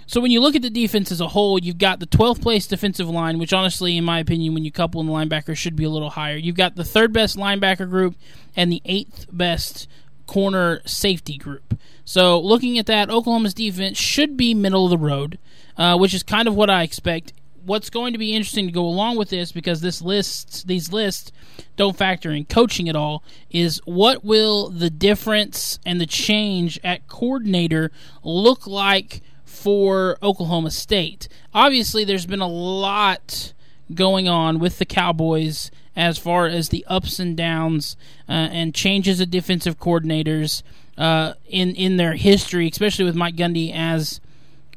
So 0.06 0.20
when 0.20 0.30
you 0.30 0.40
look 0.40 0.54
at 0.54 0.62
the 0.62 0.70
defense 0.70 1.10
as 1.10 1.20
a 1.20 1.28
whole, 1.28 1.58
you've 1.58 1.78
got 1.78 2.00
the 2.00 2.06
12th 2.06 2.42
place 2.42 2.66
defensive 2.66 3.08
line, 3.08 3.38
which 3.38 3.52
honestly, 3.52 3.96
in 3.96 4.04
my 4.04 4.18
opinion, 4.18 4.52
when 4.52 4.64
you 4.64 4.70
couple 4.70 5.00
in 5.00 5.06
the 5.06 5.12
linebackers, 5.12 5.56
should 5.56 5.76
be 5.76 5.84
a 5.84 5.90
little 5.90 6.10
higher. 6.10 6.36
You've 6.36 6.56
got 6.56 6.76
the 6.76 6.84
third 6.84 7.12
best 7.12 7.36
linebacker 7.36 7.88
group 7.88 8.16
and 8.54 8.70
the 8.70 8.82
eighth 8.84 9.26
best 9.32 9.88
corner 10.26 10.82
safety 10.84 11.38
group. 11.38 11.78
So 12.04 12.40
looking 12.40 12.78
at 12.78 12.86
that, 12.86 13.10
Oklahoma's 13.10 13.54
defense 13.54 13.98
should 13.98 14.36
be 14.36 14.54
middle 14.54 14.84
of 14.84 14.90
the 14.90 14.98
road, 14.98 15.38
uh, 15.76 15.96
which 15.96 16.14
is 16.14 16.22
kind 16.22 16.48
of 16.48 16.54
what 16.54 16.68
I 16.68 16.82
expect. 16.82 17.32
What's 17.64 17.90
going 17.90 18.12
to 18.12 18.18
be 18.18 18.34
interesting 18.34 18.66
to 18.66 18.72
go 18.72 18.84
along 18.84 19.16
with 19.16 19.30
this, 19.30 19.52
because 19.52 19.80
this 19.80 20.02
list, 20.02 20.66
these 20.66 20.92
lists 20.92 21.32
don't 21.76 21.96
factor 21.96 22.30
in 22.32 22.44
coaching 22.44 22.88
at 22.88 22.96
all, 22.96 23.22
is 23.50 23.80
what 23.84 24.24
will 24.24 24.68
the 24.68 24.90
difference 24.90 25.78
and 25.86 26.00
the 26.00 26.06
change 26.06 26.80
at 26.82 27.06
coordinator 27.08 27.90
look 28.22 28.66
like 28.66 29.22
for 29.44 30.18
Oklahoma 30.22 30.70
State? 30.70 31.28
Obviously, 31.54 32.04
there's 32.04 32.26
been 32.26 32.40
a 32.40 32.48
lot 32.48 33.52
going 33.94 34.28
on 34.28 34.58
with 34.58 34.78
the 34.78 34.86
Cowboys 34.86 35.70
as 35.94 36.18
far 36.18 36.46
as 36.46 36.70
the 36.70 36.84
ups 36.88 37.18
and 37.18 37.36
downs 37.36 37.96
uh, 38.28 38.32
and 38.32 38.74
changes 38.74 39.20
of 39.20 39.30
defensive 39.30 39.78
coordinators 39.78 40.62
uh, 40.96 41.34
in 41.46 41.74
in 41.74 41.96
their 41.96 42.14
history, 42.14 42.68
especially 42.68 43.04
with 43.04 43.14
Mike 43.14 43.36
Gundy 43.36 43.72
as 43.74 44.20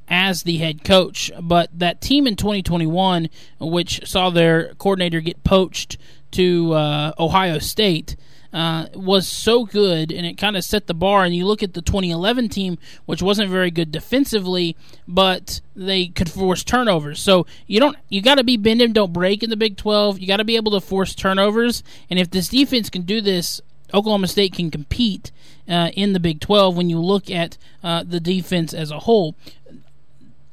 as 0.08 0.44
the 0.44 0.58
head 0.58 0.84
coach. 0.84 1.32
But 1.42 1.70
that 1.78 2.02
team 2.02 2.28
in 2.28 2.36
2021, 2.36 3.30
which 3.60 4.08
saw 4.08 4.30
their 4.30 4.74
coordinator 4.76 5.22
get 5.22 5.44
poached 5.44 5.98
to 6.32 6.74
uh, 6.74 7.14
Ohio 7.20 7.60
State, 7.60 8.16
uh, 8.56 8.88
was 8.96 9.28
so 9.28 9.66
good, 9.66 10.14
and 10.14 10.26
it 10.26 10.38
kind 10.38 10.56
of 10.56 10.64
set 10.64 10.88
the 10.88 10.94
bar. 10.94 11.26
And 11.26 11.36
you 11.36 11.46
look 11.46 11.62
at 11.62 11.74
the 11.74 11.82
2011 11.82 12.48
team, 12.48 12.78
which 13.06 13.22
wasn't 13.22 13.52
very 13.52 13.70
good 13.70 13.92
defensively, 13.92 14.78
but 15.06 15.60
they 15.76 16.08
could 16.08 16.32
force 16.32 16.64
turnovers. 16.64 17.20
So 17.20 17.46
you 17.68 17.82
don't 17.82 17.98
you 18.08 18.22
got 18.22 18.36
to 18.36 18.46
be 18.46 18.56
bend 18.56 18.82
and 18.82 18.94
don't 18.94 19.12
break 19.12 19.44
in 19.44 19.50
the 19.50 19.58
Big 19.58 19.76
12. 19.76 20.20
You 20.20 20.28
got 20.28 20.38
to 20.38 20.46
be 20.46 20.56
able 20.56 20.72
to 20.72 20.80
force 20.80 21.14
turnovers, 21.14 21.84
and 22.10 22.18
if 22.18 22.32
this 22.32 22.48
defense 22.48 22.90
can 22.90 23.02
do 23.02 23.20
this, 23.20 23.60
Oklahoma 23.94 24.30
State 24.30 24.54
can 24.54 24.72
compete 24.72 25.34
uh, 25.68 25.90
in 25.94 26.14
the 26.14 26.20
Big 26.22 26.40
12 26.40 26.78
when 26.78 26.90
you 26.90 27.00
look 27.00 27.30
at 27.30 27.58
uh, 27.84 28.04
the 28.08 28.22
defense 28.22 28.74
as 28.74 28.90
a 28.90 29.00
whole. 29.00 29.36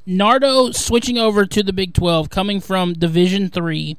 Nardo 0.05 0.71
switching 0.71 1.17
over 1.17 1.45
to 1.45 1.63
the 1.63 1.73
Big 1.73 1.93
12, 1.93 2.29
coming 2.29 2.59
from 2.59 2.93
Division 2.93 3.49
Three 3.49 3.97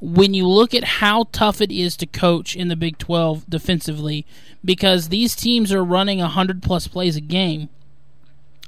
when 0.00 0.34
you 0.34 0.46
look 0.46 0.74
at 0.74 0.84
how 0.84 1.24
tough 1.32 1.60
it 1.60 1.70
is 1.70 1.96
to 1.96 2.06
coach 2.06 2.54
in 2.54 2.68
the 2.68 2.76
Big 2.76 2.98
12 2.98 3.48
defensively, 3.48 4.26
because 4.64 5.08
these 5.08 5.34
teams 5.34 5.72
are 5.72 5.84
running 5.84 6.18
100 6.18 6.62
plus 6.62 6.86
plays 6.86 7.16
a 7.16 7.22
game 7.22 7.68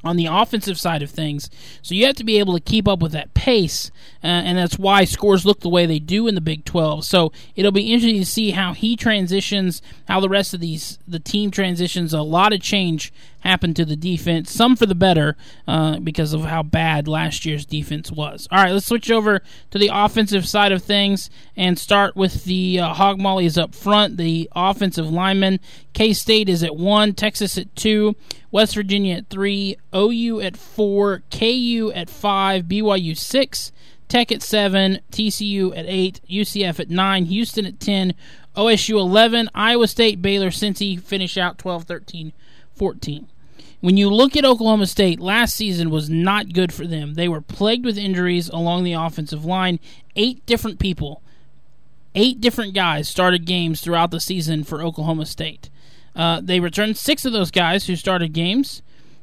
on 0.04 0.16
the 0.16 0.26
offensive 0.26 0.78
side 0.78 1.02
of 1.02 1.11
things. 1.11 1.50
So 1.83 1.95
you 1.95 2.06
have 2.06 2.14
to 2.16 2.25
be 2.25 2.38
able 2.38 2.54
to 2.54 2.61
keep 2.61 2.87
up 2.87 3.00
with 3.00 3.12
that 3.12 3.35
pace, 3.35 3.90
uh, 4.23 4.26
and 4.26 4.56
that's 4.56 4.78
why 4.78 5.04
scores 5.04 5.45
look 5.45 5.61
the 5.61 5.68
way 5.68 5.85
they 5.85 5.99
do 5.99 6.26
in 6.26 6.35
the 6.35 6.40
Big 6.40 6.64
12. 6.64 7.04
So 7.04 7.33
it'll 7.54 7.73
be 7.73 7.92
interesting 7.92 8.21
to 8.21 8.26
see 8.26 8.52
how 8.52 8.73
he 8.73 8.97
transitions, 8.97 9.83
how 10.09 10.21
the 10.21 10.28
rest 10.28 10.54
of 10.54 10.61
these 10.61 10.99
the 11.09 11.18
team 11.18 11.50
transitions. 11.50 12.14
A 12.14 12.23
lot 12.23 12.52
of 12.52 12.61
change 12.61 13.12
happen 13.46 13.74
to 13.74 13.84
the 13.84 13.96
defense. 13.96 14.50
Some 14.50 14.76
for 14.76 14.86
the 14.86 14.94
better 14.94 15.36
uh, 15.66 15.98
because 16.00 16.32
of 16.32 16.42
how 16.42 16.62
bad 16.62 17.08
last 17.08 17.44
year's 17.44 17.64
defense 17.64 18.10
was. 18.10 18.48
All 18.50 18.62
right, 18.62 18.72
let's 18.72 18.86
switch 18.86 19.10
over 19.10 19.40
to 19.70 19.78
the 19.78 19.90
offensive 19.92 20.46
side 20.46 20.72
of 20.72 20.82
things 20.82 21.30
and 21.56 21.78
start 21.78 22.16
with 22.16 22.44
the 22.44 22.80
uh, 22.80 22.94
Hog 22.94 23.18
Mollies 23.18 23.56
up 23.56 23.74
front. 23.74 24.16
The 24.16 24.48
offensive 24.54 25.10
linemen. 25.10 25.60
K 25.92 26.12
State 26.12 26.48
is 26.48 26.62
at 26.62 26.76
one, 26.76 27.14
Texas 27.14 27.56
at 27.56 27.74
two, 27.74 28.16
West 28.50 28.74
Virginia 28.74 29.16
at 29.16 29.30
three, 29.30 29.76
OU 29.94 30.40
at 30.40 30.56
four, 30.56 31.22
KU 31.30 31.92
at 31.94 32.10
five, 32.10 32.64
BYU 32.64 33.16
six. 33.16 33.72
Tech 34.08 34.30
at 34.30 34.40
7, 34.40 35.00
TCU 35.10 35.76
at 35.76 35.84
8, 35.84 36.20
UCF 36.30 36.78
at 36.78 36.90
9, 36.90 37.24
Houston 37.24 37.66
at 37.66 37.80
10, 37.80 38.14
OSU 38.56 39.00
11, 39.00 39.50
Iowa 39.52 39.88
State, 39.88 40.22
Baylor, 40.22 40.50
Cincy 40.50 41.00
finish 41.00 41.36
out 41.36 41.58
12 41.58 41.82
13 41.84 42.32
14. 42.76 43.26
When 43.80 43.97
you 43.97 44.11
look 44.11 44.37
at 44.37 44.45
Oklahoma 44.45 44.87
State, 44.87 45.21
last 45.21 45.54
season 45.54 45.90
was 45.90 46.09
not 46.09 46.52
good 46.52 46.73
for 46.73 46.87
them. 46.87 47.14
They 47.14 47.28
were 47.28 47.40
plagued 47.40 47.85
with 47.85 47.99
injuries 47.99 48.49
along 48.49 48.85
the 48.85 48.95
offensive 48.95 49.45
line. 49.45 49.78
Eight 50.16 50.45
different 50.47 50.78
people, 50.78 51.23
eight 52.14 52.40
different 52.40 52.75
guys 52.75 53.09
started 53.09 53.45
games 53.45 53.80
throughout 53.80 54.11
the 54.11 54.21
season 54.21 54.64
for 54.64 54.83
Oklahoma 54.83 55.26
State. 55.26 55.68
Uh, 56.14 56.40
they 56.42 56.61
returned 56.61 56.97
six 56.97 57.26
of 57.26 57.33
those 57.33 57.50
guys 57.50 57.87
who 57.87 57.95
started 57.95 58.33
games. 58.33 58.83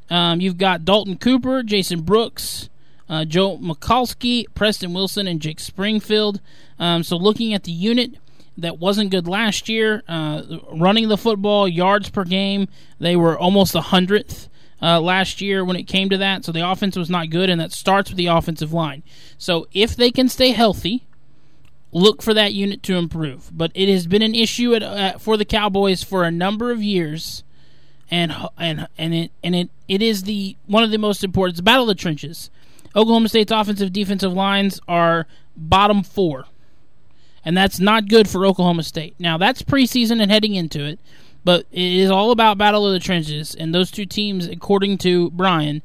Um, 0.10 0.40
you've 0.40 0.58
got 0.58 0.86
Dalton 0.86 1.18
Cooper, 1.18 1.64
Jason 1.64 2.02
Brooks, 2.02 2.70
uh, 3.10 3.26
Joe 3.26 3.58
Michalski, 3.58 4.46
Preston 4.54 4.94
Wilson, 4.94 5.28
and 5.28 5.42
Jake 5.42 5.60
Springfield. 5.60 6.40
Um, 6.78 7.02
so 7.02 7.18
looking 7.18 7.54
at 7.54 7.64
the 7.64 7.72
unit, 7.72 8.12
that 8.58 8.80
wasn't 8.80 9.12
good 9.12 9.28
last 9.28 9.70
year. 9.70 10.04
Uh, 10.08 10.44
running 10.72 11.08
the 11.08 11.18
football, 11.18 11.68
yards 11.68 12.10
per 12.10 12.24
game, 12.24 12.68
they 13.00 13.16
were 13.16 13.38
almost 13.38 13.76
a 13.76 13.82
hundredth 13.82 14.50
uh, 14.82 15.00
last 15.00 15.42
year 15.42 15.64
when 15.64 15.76
it 15.76 15.84
came 15.84 16.10
to 16.10 16.18
that. 16.18 16.46
So 16.46 16.52
the 16.52 16.68
offense 16.68 16.96
was 16.96 17.10
not 17.10 17.30
good, 17.30 17.50
and 17.50 17.60
that 17.60 17.72
starts 17.72 18.10
with 18.10 18.18
the 18.18 18.28
offensive 18.28 18.74
line. 18.74 19.04
So 19.38 19.68
if 19.72 19.96
they 19.96 20.12
can 20.12 20.30
stay 20.30 20.52
healthy, 20.52 21.06
look 21.92 22.22
for 22.22 22.34
that 22.34 22.54
unit 22.54 22.84
to 22.84 22.96
improve. 22.96 23.50
But 23.54 23.72
it 23.74 23.90
has 23.90 24.08
been 24.08 24.22
an 24.22 24.36
issue 24.36 24.76
at, 24.76 24.84
uh, 24.84 25.18
for 25.18 25.38
the 25.38 25.46
Cowboys 25.46 26.04
for 26.04 26.24
a 26.24 26.32
number 26.32 26.72
of 26.72 26.84
years, 26.84 27.44
and 28.12 28.34
and 28.58 28.88
and 28.98 29.14
it 29.16 29.32
and 29.44 29.56
it 29.56 29.70
it 29.88 30.02
is 30.02 30.24
the 30.24 30.58
one 30.66 30.84
of 30.84 30.92
the 30.92 30.98
most 30.98 31.24
important. 31.24 31.54
It's 31.54 31.60
the 31.60 31.64
battle 31.64 31.84
of 31.84 31.96
the 31.96 32.02
trenches. 32.02 32.52
Oklahoma 32.96 33.30
State's 33.30 33.52
offensive 33.52 33.92
defensive 33.92 34.34
lines 34.34 34.80
are 34.88 35.26
bottom 35.56 36.04
four 36.04 36.46
and 37.46 37.56
that's 37.56 37.80
not 37.80 38.08
good 38.08 38.30
for 38.30 38.46
Oklahoma 38.46 38.84
State. 38.84 39.16
Now 39.20 39.38
that's 39.38 39.62
preseason 39.62 40.22
and 40.22 40.32
heading 40.32 40.56
into 40.56 40.84
it, 40.86 41.00
but 41.44 41.66
it 41.72 41.94
is 41.94 42.10
all 42.10 42.32
about 42.32 42.58
battle 42.58 42.86
of 42.88 42.94
the 42.94 43.00
trenches, 43.00 43.54
and 43.56 43.74
those 43.74 43.92
two 43.92 44.06
teams, 44.06 44.48
according 44.48 44.98
to 45.00 45.30
Brian, 45.32 45.82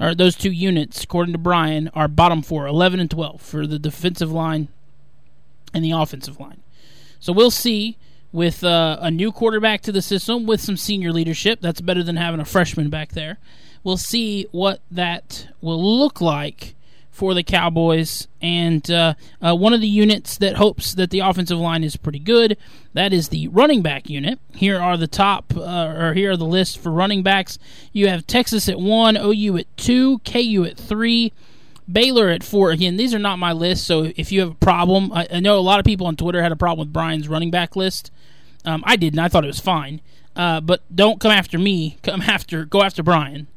or 0.00 0.14
those 0.14 0.34
two 0.34 0.50
units, 0.50 1.04
according 1.04 1.32
to 1.32 1.38
Brian, 1.38 1.88
are 1.94 2.08
bottom 2.08 2.42
four, 2.42 2.66
11 2.66 3.00
and 3.00 3.10
12 3.10 3.40
for 3.40 3.66
the 3.66 3.78
defensive 3.78 4.32
line 4.32 4.68
and 5.74 5.84
the 5.84 5.92
offensive 5.92 6.40
line. 6.40 6.60
So 7.20 7.32
we'll 7.32 7.50
see 7.50 7.96
with 8.32 8.64
uh, 8.64 8.98
a 9.00 9.10
new 9.10 9.30
quarterback 9.30 9.82
to 9.82 9.92
the 9.92 10.02
system 10.02 10.46
with 10.46 10.60
some 10.60 10.76
senior 10.76 11.12
leadership. 11.12 11.60
That's 11.60 11.80
better 11.80 12.02
than 12.02 12.16
having 12.16 12.40
a 12.40 12.44
freshman 12.44 12.90
back 12.90 13.12
there. 13.12 13.38
We'll 13.84 13.96
see 13.96 14.46
what 14.52 14.80
that 14.90 15.48
will 15.60 15.98
look 15.98 16.20
like 16.20 16.74
for 17.12 17.34
the 17.34 17.42
Cowboys. 17.44 18.26
And 18.40 18.90
uh, 18.90 19.14
uh, 19.40 19.54
one 19.54 19.74
of 19.74 19.80
the 19.80 19.86
units 19.86 20.38
that 20.38 20.56
hopes 20.56 20.94
that 20.94 21.10
the 21.10 21.20
offensive 21.20 21.58
line 21.58 21.84
is 21.84 21.96
pretty 21.96 22.18
good, 22.18 22.56
that 22.94 23.12
is 23.12 23.28
the 23.28 23.46
running 23.48 23.82
back 23.82 24.10
unit. 24.10 24.40
Here 24.54 24.80
are 24.80 24.96
the 24.96 25.06
top, 25.06 25.54
uh, 25.54 25.60
or 25.60 26.14
here 26.14 26.32
are 26.32 26.36
the 26.36 26.46
lists 26.46 26.74
for 26.74 26.90
running 26.90 27.22
backs. 27.22 27.58
You 27.92 28.08
have 28.08 28.26
Texas 28.26 28.68
at 28.68 28.80
one, 28.80 29.16
OU 29.16 29.58
at 29.58 29.76
two, 29.76 30.18
KU 30.20 30.64
at 30.64 30.76
three. 30.76 31.32
Baylor 31.90 32.28
at 32.28 32.44
four. 32.44 32.70
Again, 32.70 32.96
these 32.96 33.12
are 33.12 33.18
not 33.18 33.38
my 33.38 33.52
list, 33.52 33.84
so 33.84 34.12
if 34.16 34.32
you 34.32 34.40
have 34.40 34.52
a 34.52 34.54
problem, 34.54 35.12
I, 35.12 35.26
I 35.30 35.40
know 35.40 35.58
a 35.58 35.60
lot 35.60 35.80
of 35.80 35.84
people 35.84 36.06
on 36.06 36.16
Twitter 36.16 36.40
had 36.40 36.52
a 36.52 36.56
problem 36.56 36.86
with 36.86 36.92
Brian's 36.92 37.28
running 37.28 37.50
back 37.50 37.76
list. 37.76 38.10
Um, 38.64 38.82
I 38.86 38.94
didn't. 38.96 39.18
I 39.18 39.28
thought 39.28 39.44
it 39.44 39.48
was 39.48 39.58
fine. 39.58 40.00
Uh, 40.34 40.60
but 40.60 40.80
don't 40.94 41.20
come 41.20 41.32
after 41.32 41.58
me. 41.58 41.98
Come 42.02 42.22
after, 42.22 42.64
go 42.64 42.82
after 42.82 43.02
Brian 43.02 43.48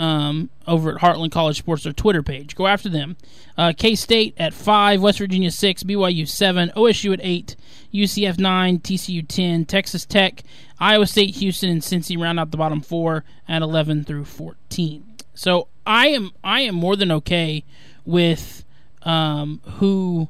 um, 0.00 0.48
over 0.66 0.94
at 0.94 1.02
Heartland 1.02 1.30
College 1.30 1.58
Sports, 1.58 1.84
their 1.84 1.92
Twitter 1.92 2.22
page. 2.22 2.56
Go 2.56 2.66
after 2.66 2.88
them. 2.88 3.18
Uh, 3.58 3.74
K 3.76 3.94
State 3.94 4.34
at 4.38 4.54
5, 4.54 5.02
West 5.02 5.18
Virginia 5.18 5.50
6, 5.50 5.82
BYU 5.82 6.26
7, 6.26 6.72
OSU 6.74 7.12
at 7.12 7.20
8, 7.22 7.54
UCF 7.92 8.38
9, 8.38 8.78
TCU 8.78 9.28
10, 9.28 9.66
Texas 9.66 10.06
Tech, 10.06 10.42
Iowa 10.78 11.06
State, 11.06 11.36
Houston, 11.36 11.68
and 11.68 11.82
Cincy 11.82 12.18
round 12.18 12.40
out 12.40 12.50
the 12.50 12.56
bottom 12.56 12.80
four 12.80 13.24
at 13.46 13.60
11 13.60 14.04
through 14.04 14.24
14. 14.24 15.04
So 15.34 15.68
I 15.86 16.08
am 16.08 16.32
I 16.42 16.62
am 16.62 16.76
more 16.76 16.96
than 16.96 17.12
okay 17.12 17.64
with 18.06 18.64
um, 19.02 19.60
who 19.64 20.28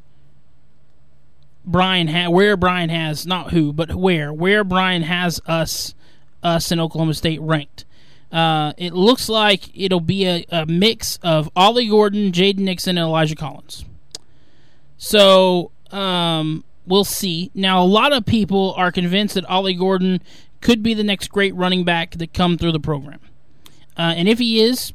Brian 1.65 2.09
ha- 2.09 2.31
where 2.31 2.57
Brian 2.57 2.91
has 2.91 3.27
not 3.27 3.50
who 3.53 3.73
but 3.73 3.95
where 3.95 4.33
where 4.33 4.65
Brian 4.65 5.03
has 5.03 5.41
us 5.47 5.95
us 6.43 6.73
in 6.73 6.81
Oklahoma 6.81 7.15
State 7.15 7.41
ranked. 7.41 7.85
Uh, 8.32 8.72
it 8.76 8.92
looks 8.92 9.28
like 9.28 9.70
it'll 9.75 10.00
be 10.00 10.26
a, 10.26 10.44
a 10.50 10.66
mix 10.66 11.18
of 11.22 11.50
Ollie 11.56 11.88
Gordon, 11.88 12.30
Jaden 12.30 12.60
Nixon, 12.60 12.96
and 12.96 13.06
Elijah 13.06 13.34
Collins. 13.34 13.84
So 14.99 15.72
um, 15.90 16.64
we'll 16.87 17.04
see. 17.04 17.50
Now, 17.54 17.82
a 17.82 17.87
lot 17.87 18.12
of 18.12 18.25
people 18.25 18.75
are 18.76 18.92
convinced 18.92 19.34
that 19.34 19.44
Ollie 19.46 19.75
Gordon 19.75 20.22
could 20.60 20.82
be 20.82 20.94
the 20.94 21.02
next 21.02 21.28
great 21.28 21.54
running 21.54 21.84
back 21.84 22.12
that 22.12 22.32
come 22.32 22.56
through 22.56 22.72
the 22.72 22.80
program, 22.80 23.18
uh, 23.96 24.14
and 24.16 24.28
if 24.28 24.38
he 24.38 24.60
is, 24.60 24.92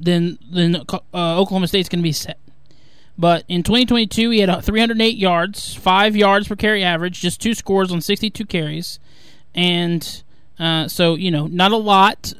then 0.00 0.38
then 0.50 0.76
uh, 0.76 1.38
Oklahoma 1.38 1.68
State's 1.68 1.88
going 1.88 2.00
to 2.00 2.04
be 2.04 2.12
set. 2.12 2.38
But 3.18 3.44
in 3.48 3.64
2022, 3.64 4.30
he 4.30 4.38
had 4.38 4.64
308 4.64 5.16
yards, 5.16 5.74
five 5.74 6.14
yards 6.14 6.46
per 6.46 6.54
carry 6.54 6.84
average, 6.84 7.20
just 7.20 7.40
two 7.40 7.52
scores 7.52 7.90
on 7.90 8.00
62 8.00 8.46
carries, 8.46 9.00
and 9.54 10.22
uh, 10.58 10.86
so 10.86 11.16
you 11.16 11.30
know 11.30 11.48
not 11.48 11.72
a 11.72 11.76
lot 11.76 12.32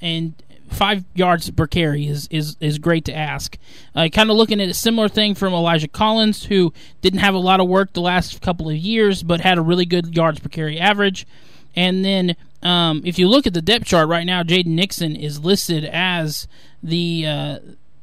and 0.00 0.34
five 0.68 1.04
yards 1.14 1.50
per 1.50 1.66
carry 1.66 2.06
is 2.06 2.28
is, 2.30 2.56
is 2.60 2.78
great 2.78 3.04
to 3.04 3.16
ask. 3.16 3.58
Uh, 3.94 4.08
kind 4.12 4.30
of 4.30 4.36
looking 4.36 4.60
at 4.60 4.68
a 4.68 4.74
similar 4.74 5.08
thing 5.08 5.34
from 5.34 5.52
Elijah 5.52 5.88
Collins, 5.88 6.44
who 6.44 6.72
didn't 7.00 7.20
have 7.20 7.34
a 7.34 7.38
lot 7.38 7.60
of 7.60 7.68
work 7.68 7.92
the 7.92 8.00
last 8.00 8.40
couple 8.40 8.68
of 8.68 8.76
years, 8.76 9.22
but 9.22 9.40
had 9.40 9.58
a 9.58 9.62
really 9.62 9.86
good 9.86 10.14
yards 10.16 10.40
per 10.40 10.48
carry 10.48 10.78
average. 10.78 11.26
And 11.76 12.04
then 12.04 12.36
um, 12.62 13.02
if 13.04 13.18
you 13.18 13.28
look 13.28 13.46
at 13.46 13.54
the 13.54 13.62
depth 13.62 13.86
chart 13.86 14.08
right 14.08 14.24
now, 14.24 14.42
Jaden 14.42 14.66
Nixon 14.66 15.16
is 15.16 15.40
listed 15.40 15.84
as 15.84 16.46
the 16.82 17.26
uh, 17.26 17.58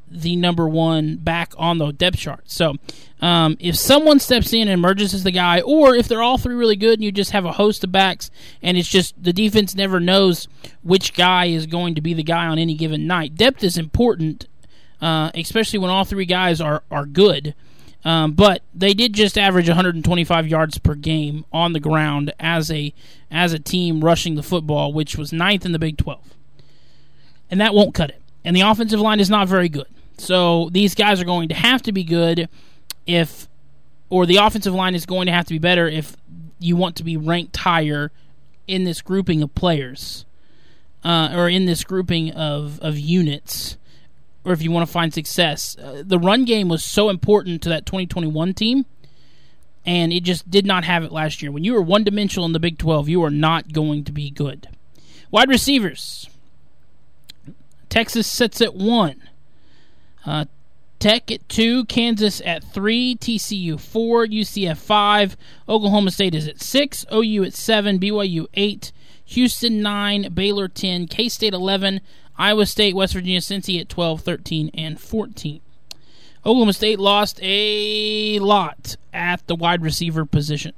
the 0.10 0.36
number 0.36 0.68
one 0.68 1.18
back 1.18 1.54
on 1.58 1.78
the 1.78 1.92
depth 1.92 2.18
chart. 2.18 2.44
So 2.46 2.76
um, 3.22 3.58
if 3.60 3.76
someone 3.76 4.20
steps 4.20 4.54
in 4.54 4.62
and 4.62 4.72
emerges 4.72 5.14
as 5.14 5.24
the 5.24 5.32
guy, 5.32 5.62
or 5.62 5.96
if 5.96 6.08
they're 6.08 6.22
all 6.22 6.38
three 6.38 6.56
really 6.56 6.76
good 6.76 6.94
and 6.94 7.04
you 7.04 7.12
just 7.12 7.32
have 7.32 7.46
a 7.46 7.54
host 7.54 7.84
of 7.84 7.92
backs 7.92 8.30
and 8.62 8.78
it's 8.78 8.90
just 8.90 9.22
the 9.22 9.34
defense 9.34 9.76
never 9.76 10.00
knows 10.00 10.48
which 10.84 11.14
guy 11.14 11.46
is 11.46 11.66
going 11.66 11.96
to 11.96 12.02
be 12.02 12.14
the 12.14 12.24
guy 12.24 12.48
on 12.48 12.60
any 12.60 12.76
given 12.76 13.08
night, 13.08 13.36
depth 13.36 13.64
is 13.64 13.78
important, 13.78 14.48
uh, 15.02 15.32
especially 15.36 15.80
when 15.80 15.90
all 15.90 16.06
three 16.06 16.26
guys 16.26 16.62
are, 16.62 16.84
are 16.92 17.06
good. 17.06 17.54
Um, 18.06 18.34
but 18.34 18.62
they 18.74 18.94
did 18.94 19.14
just 19.14 19.38
average 19.38 19.68
125 19.68 20.48
yards 20.48 20.78
per 20.78 20.96
game 20.96 21.44
on 21.52 21.74
the 21.74 21.80
ground 21.80 22.32
as 22.40 22.72
a 22.72 22.94
as 23.30 23.52
a 23.52 23.60
team 23.60 24.02
rushing 24.02 24.36
the 24.36 24.44
football, 24.44 24.94
which 24.94 25.18
was 25.18 25.34
ninth 25.34 25.66
in 25.66 25.74
the 25.74 25.80
Big 25.80 25.98
12, 25.98 26.22
and 27.52 27.60
that 27.60 27.74
won't 27.74 27.94
cut 27.94 28.12
it. 28.12 28.22
And 28.46 28.56
the 28.56 28.62
offensive 28.62 29.02
line 29.02 29.20
is 29.20 29.30
not 29.30 29.50
very 29.50 29.68
good. 29.68 29.88
So 30.18 30.70
these 30.72 30.96
guys 30.96 31.22
are 31.22 31.26
going 31.26 31.50
to 31.50 31.56
have 31.56 31.82
to 31.84 31.92
be 31.92 32.04
good 32.04 32.50
if, 33.06 33.48
or 34.10 34.26
the 34.26 34.38
offensive 34.38 34.74
line 34.74 34.96
is 34.96 35.06
going 35.06 35.28
to 35.28 35.32
have 35.32 35.46
to 35.46 35.54
be 35.54 35.60
better 35.60 35.88
if 35.88 36.16
you 36.60 36.76
want 36.76 36.96
to 36.98 37.04
be 37.04 37.18
ranked 37.18 37.58
higher 37.58 38.12
in 38.68 38.84
this 38.84 39.02
grouping 39.02 39.42
of 39.42 39.54
players, 39.56 40.26
uh, 41.04 41.30
or 41.34 41.48
in 41.50 41.66
this 41.66 41.84
grouping 41.84 42.32
of 42.32 42.80
of 42.82 42.98
units, 42.98 43.78
or 44.44 44.54
if 44.54 44.62
you 44.62 44.72
want 44.72 44.86
to 44.86 44.92
find 44.92 45.14
success. 45.14 45.78
Uh, 45.78 46.04
the 46.06 46.20
run 46.20 46.46
game 46.46 46.68
was 46.68 46.84
so 46.84 47.10
important 47.10 47.62
to 47.62 47.70
that 47.70 47.86
2021 47.86 48.54
team, 48.54 48.86
and 49.86 50.12
it 50.12 50.24
just 50.24 50.50
did 50.50 50.66
not 50.66 50.84
have 50.84 51.04
it 51.04 51.12
last 51.12 51.42
year. 51.42 51.52
When 51.52 51.64
you 51.64 51.76
are 51.76 51.82
one 51.82 52.04
dimensional 52.04 52.46
in 52.46 52.52
the 52.52 52.60
Big 52.60 52.78
12, 52.78 53.08
you 53.08 53.24
are 53.24 53.30
not 53.30 53.72
going 53.72 54.04
to 54.04 54.12
be 54.12 54.30
good. 54.30 54.68
Wide 55.32 55.50
receivers. 55.50 56.30
Texas 57.90 58.28
sits 58.28 58.62
at 58.62 58.76
one. 58.76 59.22
Uh, 60.28 60.46
Tech 61.00 61.32
at 61.32 61.48
two, 61.48 61.86
Kansas 61.86 62.42
at 62.44 62.64
three, 62.64 63.16
TCU 63.16 63.80
four, 63.80 64.26
UCF 64.26 64.78
five, 64.78 65.38
Oklahoma 65.70 66.10
State 66.10 66.34
is 66.34 66.48
at 66.48 66.62
six, 66.62 67.06
OU 67.14 67.44
at 67.46 67.54
seven, 67.54 68.00
BYU 68.00 68.48
eight, 68.56 68.92
Houston 69.26 69.82
nine, 69.82 70.34
Baylor 70.34 70.68
ten, 70.68 71.08
K 71.08 71.30
State 71.30 71.54
eleven, 71.54 72.02
Iowa 72.38 72.66
State, 72.66 72.96
West 72.96 73.14
Virginia, 73.14 73.40
Cincy 73.40 73.80
at 73.80 73.90
12, 73.90 74.22
13, 74.22 74.72
and 74.74 75.00
14. 75.00 75.62
Oklahoma 76.46 76.74
State 76.74 77.00
lost 77.00 77.40
a 77.42 78.40
lot 78.40 78.96
at 79.12 79.46
the 79.48 79.56
wide 79.56 79.82
receiver 79.82 80.26
position. 80.26 80.74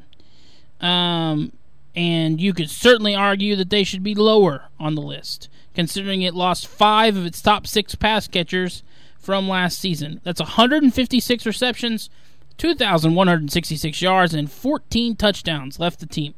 Um, 0.80 1.52
and 1.96 2.40
you 2.40 2.54
could 2.54 2.70
certainly 2.70 3.14
argue 3.14 3.56
that 3.58 3.70
they 3.70 3.84
should 3.84 4.04
be 4.04 4.16
lower 4.16 4.66
on 4.80 4.96
the 4.96 5.02
list, 5.02 5.50
considering 5.76 6.22
it 6.22 6.34
lost 6.34 6.66
five 6.66 7.18
of 7.18 7.26
its 7.26 7.42
top 7.42 7.68
six 7.68 7.94
pass 7.96 8.28
catchers 8.28 8.84
from 9.20 9.48
last 9.48 9.80
season. 9.80 10.22
That's 10.24 10.40
156 10.40 11.46
receptions, 11.46 12.10
2,166 12.58 14.02
yards, 14.02 14.34
and 14.34 14.52
14 14.52 15.16
touchdowns 15.16 15.80
left 15.80 16.00
the 16.00 16.06
team. 16.06 16.34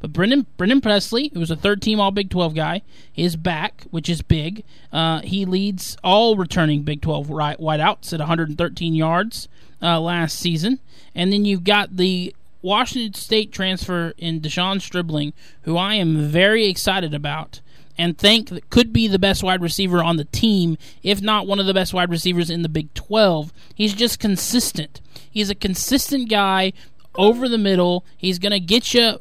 But 0.00 0.12
Brendan, 0.12 0.46
Brendan 0.58 0.82
Presley, 0.82 1.30
who 1.32 1.40
was 1.40 1.50
a 1.50 1.56
third 1.56 1.80
team 1.80 1.98
All 1.98 2.10
Big 2.10 2.28
12 2.28 2.54
guy, 2.54 2.82
is 3.16 3.36
back, 3.36 3.84
which 3.90 4.10
is 4.10 4.20
big. 4.20 4.62
Uh, 4.92 5.20
he 5.20 5.46
leads 5.46 5.96
all 6.04 6.36
returning 6.36 6.82
Big 6.82 7.00
12 7.00 7.30
right, 7.30 7.58
wideouts 7.58 8.12
at 8.12 8.18
113 8.18 8.94
yards 8.94 9.48
uh, 9.80 9.98
last 9.98 10.38
season. 10.38 10.80
And 11.14 11.32
then 11.32 11.46
you've 11.46 11.64
got 11.64 11.96
the 11.96 12.34
Washington 12.60 13.14
State 13.14 13.50
transfer 13.52 14.12
in 14.18 14.40
De'Zhaun 14.40 14.80
Stribling, 14.80 15.32
who 15.62 15.76
I 15.76 15.94
am 15.94 16.28
very 16.28 16.66
excited 16.66 17.14
about 17.14 17.60
and 17.96 18.18
think 18.18 18.68
could 18.70 18.92
be 18.92 19.08
the 19.08 19.18
best 19.18 19.42
wide 19.42 19.62
receiver 19.62 20.02
on 20.02 20.16
the 20.16 20.24
team, 20.24 20.76
if 21.02 21.20
not 21.22 21.46
one 21.46 21.60
of 21.60 21.66
the 21.66 21.74
best 21.74 21.94
wide 21.94 22.10
receivers 22.10 22.50
in 22.50 22.62
the 22.62 22.68
Big 22.68 22.92
12. 22.94 23.52
He's 23.74 23.94
just 23.94 24.18
consistent. 24.18 25.00
He's 25.30 25.50
a 25.50 25.54
consistent 25.54 26.28
guy 26.28 26.72
over 27.14 27.48
the 27.48 27.58
middle. 27.58 28.04
He's 28.16 28.38
going 28.38 28.52
to 28.52 28.60
get 28.60 28.94
you 28.94 29.20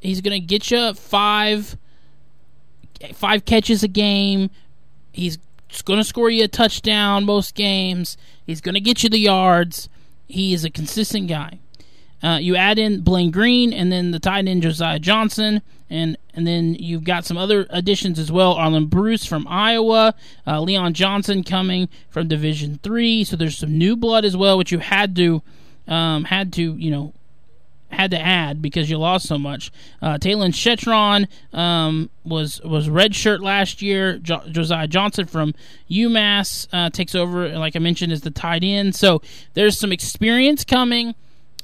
he's 0.00 0.20
going 0.20 0.40
to 0.40 0.46
get 0.46 0.70
you 0.70 0.94
5 0.94 1.76
5 3.14 3.44
catches 3.44 3.82
a 3.82 3.88
game. 3.88 4.50
He's 5.12 5.38
going 5.84 5.98
to 5.98 6.04
score 6.04 6.30
you 6.30 6.44
a 6.44 6.48
touchdown 6.48 7.24
most 7.24 7.54
games. 7.54 8.16
He's 8.44 8.60
going 8.60 8.74
to 8.74 8.80
get 8.80 9.02
you 9.02 9.10
the 9.10 9.18
yards. 9.18 9.88
He 10.26 10.52
is 10.52 10.64
a 10.64 10.70
consistent 10.70 11.28
guy. 11.28 11.60
Uh, 12.22 12.38
you 12.40 12.56
add 12.56 12.78
in 12.78 13.00
Blaine 13.02 13.30
Green 13.30 13.72
and 13.72 13.92
then 13.92 14.10
the 14.10 14.18
tight 14.18 14.48
end 14.48 14.62
Josiah 14.62 14.98
Johnson, 14.98 15.62
and 15.88 16.16
and 16.34 16.46
then 16.46 16.74
you've 16.74 17.04
got 17.04 17.24
some 17.24 17.36
other 17.36 17.66
additions 17.70 18.18
as 18.18 18.30
well. 18.30 18.54
Arlen 18.54 18.86
Bruce 18.86 19.24
from 19.24 19.46
Iowa, 19.48 20.14
uh, 20.46 20.60
Leon 20.60 20.94
Johnson 20.94 21.44
coming 21.44 21.88
from 22.10 22.28
Division 22.28 22.78
Three. 22.82 23.24
So 23.24 23.36
there's 23.36 23.58
some 23.58 23.78
new 23.78 23.96
blood 23.96 24.24
as 24.24 24.36
well, 24.36 24.58
which 24.58 24.72
you 24.72 24.78
had 24.78 25.14
to 25.16 25.42
um, 25.86 26.24
had 26.24 26.52
to 26.54 26.74
you 26.74 26.90
know 26.90 27.14
had 27.90 28.10
to 28.10 28.20
add 28.20 28.60
because 28.60 28.90
you 28.90 28.98
lost 28.98 29.26
so 29.26 29.38
much. 29.38 29.72
Uh, 30.02 30.18
Talyn 30.18 30.52
Shettron 30.52 31.26
um, 31.56 32.10
was 32.24 32.60
was 32.62 32.88
redshirt 32.88 33.40
last 33.40 33.80
year. 33.80 34.18
Jo- 34.18 34.42
Josiah 34.50 34.86
Johnson 34.86 35.26
from 35.26 35.54
UMass 35.90 36.68
uh, 36.72 36.90
takes 36.90 37.14
over, 37.14 37.48
like 37.58 37.76
I 37.76 37.78
mentioned, 37.78 38.12
as 38.12 38.20
the 38.20 38.30
tight 38.30 38.62
end. 38.62 38.94
So 38.94 39.22
there's 39.54 39.78
some 39.78 39.92
experience 39.92 40.64
coming. 40.64 41.14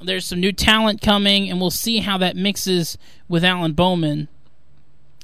There's 0.05 0.27
some 0.27 0.41
new 0.41 0.53
talent 0.53 1.01
coming, 1.01 1.51
and 1.51 1.61
we'll 1.61 1.71
see 1.71 1.99
how 1.99 2.19
that 2.19 2.37
mixes 2.37 2.99
with 3.29 3.45
Alan 3.45 3.73
Bowman 3.73 4.29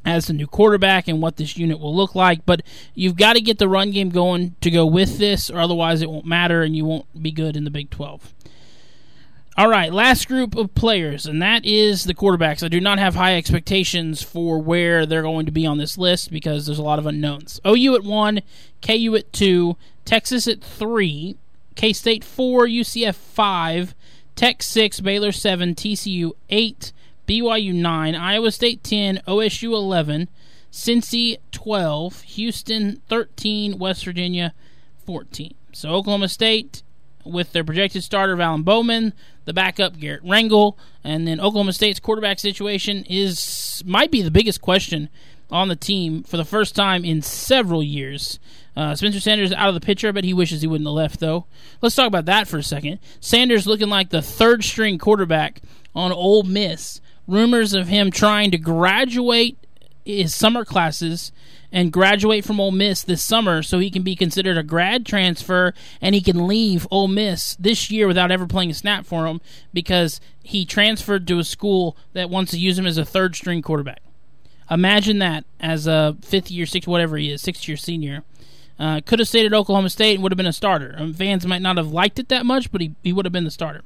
as 0.04 0.26
the 0.26 0.32
new 0.32 0.46
quarterback 0.46 1.08
and 1.08 1.20
what 1.20 1.37
this 1.37 1.56
unit 1.56 1.78
will 1.78 1.94
look 1.94 2.14
like. 2.14 2.46
But 2.46 2.62
you've 2.94 3.16
got 3.16 3.34
to 3.34 3.40
get 3.40 3.58
the 3.58 3.68
run 3.68 3.90
game 3.90 4.10
going 4.10 4.54
to 4.60 4.70
go 4.70 4.87
with 4.87 5.18
this, 5.18 5.50
or 5.50 5.60
otherwise 5.60 6.02
it 6.02 6.10
won't 6.10 6.26
matter 6.26 6.62
and 6.62 6.75
you 6.75 6.84
won't 6.84 7.22
be 7.22 7.30
good 7.30 7.56
in 7.56 7.64
the 7.64 7.70
Big 7.70 7.90
12. 7.90 8.32
All 9.56 9.68
right, 9.68 9.92
last 9.92 10.26
group 10.26 10.56
of 10.56 10.75
players, 10.75 11.26
and 11.26 11.42
that 11.42 11.66
is 11.66 12.04
the 12.04 12.14
quarterbacks. 12.14 12.62
I 12.62 12.68
do 12.68 12.80
not 12.80 12.99
have 12.99 13.14
high 13.14 13.37
expectations 13.37 14.22
for 14.22 14.58
where 14.58 15.04
they're 15.04 15.22
going 15.22 15.44
to 15.44 15.52
be 15.52 15.66
on 15.66 15.76
this 15.76 15.99
list 15.99 16.30
because 16.30 16.64
there's 16.64 16.78
a 16.78 16.82
lot 16.82 16.99
of 16.99 17.04
unknowns. 17.04 17.60
OU 17.66 17.96
at 17.96 18.04
one, 18.04 18.40
KU 18.80 19.14
at 19.16 19.30
two, 19.34 19.76
Texas 20.06 20.49
at 20.49 20.62
three, 20.62 21.37
K 21.75 21.92
State 21.92 22.25
four, 22.25 22.66
UCF 22.66 23.16
five, 23.16 23.94
Tech 24.37 24.62
6, 24.62 25.00
Baylor 25.00 25.32
7, 25.32 25.75
TCU 25.75 26.32
8, 26.49 26.92
BYU 27.26 27.75
9, 27.75 28.14
Iowa 28.14 28.50
State 28.50 28.82
10, 28.82 29.20
OSU 29.26 29.72
11, 29.72 30.28
Cincy 30.72 31.38
12, 31.52 32.22
Houston 32.22 33.02
13, 33.08 33.78
West 33.78 34.04
Virginia 34.04 34.54
14. 35.06 35.54
So 35.72 35.90
Oklahoma 35.90 36.28
State 36.28 36.82
with 37.25 37.52
their 37.52 37.64
projected 37.64 38.02
starter 38.02 38.32
of 38.32 38.40
Alan 38.40 38.62
Bowman, 38.62 39.12
the 39.44 39.52
backup 39.52 39.99
Garrett 39.99 40.25
Rangel, 40.25 40.76
and 41.04 41.26
then 41.26 41.40
Oklahoma 41.40 41.72
State's 41.72 42.00
quarterback 42.00 42.38
situation 42.38 43.04
is 43.08 43.82
might 43.84 44.10
be 44.10 44.22
the 44.22 44.30
biggest 44.30 44.60
question 44.60 45.08
on 45.50 45.69
the 45.69 45.76
team 45.76 46.23
for 46.23 46.36
the 46.36 46.45
first 46.45 46.75
time 46.75 47.04
in 47.04 47.23
several 47.23 47.82
years. 47.82 48.39
Uh, 48.76 48.95
Spencer 48.95 49.21
Sanders 49.21 49.52
out 49.52 49.69
of 49.69 49.75
the 49.75 49.80
picture, 49.80 50.13
but 50.13 50.25
he 50.25 50.32
wishes 50.32 50.63
he 50.63 50.69
wouldn't 50.69 50.86
have 50.89 50.95
left, 50.95 51.21
though. 51.21 51.47
Let's 51.80 51.95
talk 51.95 52.06
about 52.06 52.26
that 52.26 52.49
for 52.49 52.58
a 52.58 52.63
second. 52.63 52.99
Sanders 53.21 53.67
looking 53.67 53.89
like 53.89 54.10
the 54.10 54.23
third 54.23 54.65
string 54.65 54.99
quarterback 54.99 55.60
on 55.95 56.13
Ole 56.13 56.45
Miss. 56.45 57.00
Rumors 57.26 57.75
of 57.75 57.89
him 57.89 58.10
trying 58.10 58.50
to 58.50 58.58
graduate 58.58 59.56
his 60.04 60.34
summer 60.34 60.65
classes 60.65 61.32
and 61.73 61.93
graduate 61.93 62.45
from 62.45 62.58
Ole 62.58 62.73
Miss 62.73 63.02
this 63.02 63.23
summer 63.23 63.63
so 63.63 63.78
he 63.78 63.91
can 63.91 64.02
be 64.02 64.17
considered 64.17 64.58
a 64.58 64.63
grad 64.63 65.06
transfer 65.06 65.73
and 66.00 66.15
he 66.15 66.21
can 66.21 66.47
leave 66.47 66.86
Ole 66.91 67.08
Miss 67.08 67.56
this 67.56 67.91
year 67.91 68.06
without 68.06 68.32
ever 68.32 68.47
playing 68.47 68.71
a 68.71 68.75
snap 68.75 69.06
for 69.06 69.26
him 69.26 69.41
because 69.73 70.21
he 70.43 70.65
transferred 70.65 71.26
to 71.28 71.39
a 71.39 71.45
school 71.45 71.97
that 72.13 72.30
wants 72.30 72.50
to 72.52 72.58
use 72.58 72.78
him 72.78 72.86
as 72.86 72.99
a 72.99 73.04
third 73.04 73.36
string 73.36 73.63
quarterback. 73.63 74.00
Imagine 74.71 75.19
that 75.19 75.45
as 75.59 75.87
a 75.87 76.17
fifth 76.23 76.50
year, 76.50 76.67
sixth, 76.67 76.89
whatever 76.89 77.17
he 77.17 77.30
is, 77.30 77.43
sixth 77.43 77.67
year 77.67 77.76
senior. 77.76 78.23
Uh, 78.78 79.00
could 79.04 79.19
have 79.19 79.28
stayed 79.28 79.45
at 79.45 79.52
Oklahoma 79.52 79.91
State 79.91 80.15
and 80.15 80.23
would 80.23 80.33
have 80.33 80.39
been 80.39 80.47
a 80.47 80.54
starter. 80.54 80.95
Um, 80.97 81.13
fans 81.13 81.47
might 81.47 81.61
not 81.61 81.76
have 81.76 81.93
liked 81.93 82.19
it 82.19 82.30
that 82.30 82.47
much, 82.47 82.73
but 82.73 82.80
he, 82.80 82.95
he 83.02 83.13
would 83.13 83.26
have 83.26 83.33
been 83.33 83.45
the 83.45 83.50
starter. 83.50 83.83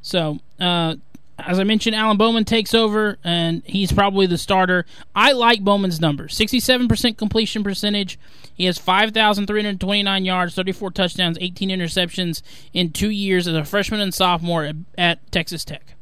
So, 0.00 0.38
uh, 0.60 0.94
as 1.38 1.58
I 1.58 1.64
mentioned, 1.64 1.96
Alan 1.96 2.16
Bowman 2.16 2.44
takes 2.44 2.74
over, 2.74 3.18
and 3.22 3.62
he's 3.64 3.92
probably 3.92 4.26
the 4.26 4.38
starter. 4.38 4.86
I 5.14 5.32
like 5.32 5.62
Bowman's 5.62 6.00
numbers 6.00 6.36
67% 6.36 7.16
completion 7.16 7.64
percentage. 7.64 8.18
He 8.54 8.64
has 8.64 8.78
5,329 8.78 10.24
yards, 10.24 10.54
34 10.54 10.90
touchdowns, 10.90 11.38
18 11.40 11.68
interceptions 11.68 12.42
in 12.72 12.90
two 12.90 13.10
years 13.10 13.46
as 13.46 13.54
a 13.54 13.64
freshman 13.64 14.00
and 14.00 14.12
sophomore 14.12 14.64
at, 14.64 14.76
at 14.96 15.32
Texas 15.32 15.64
Tech. 15.64 15.94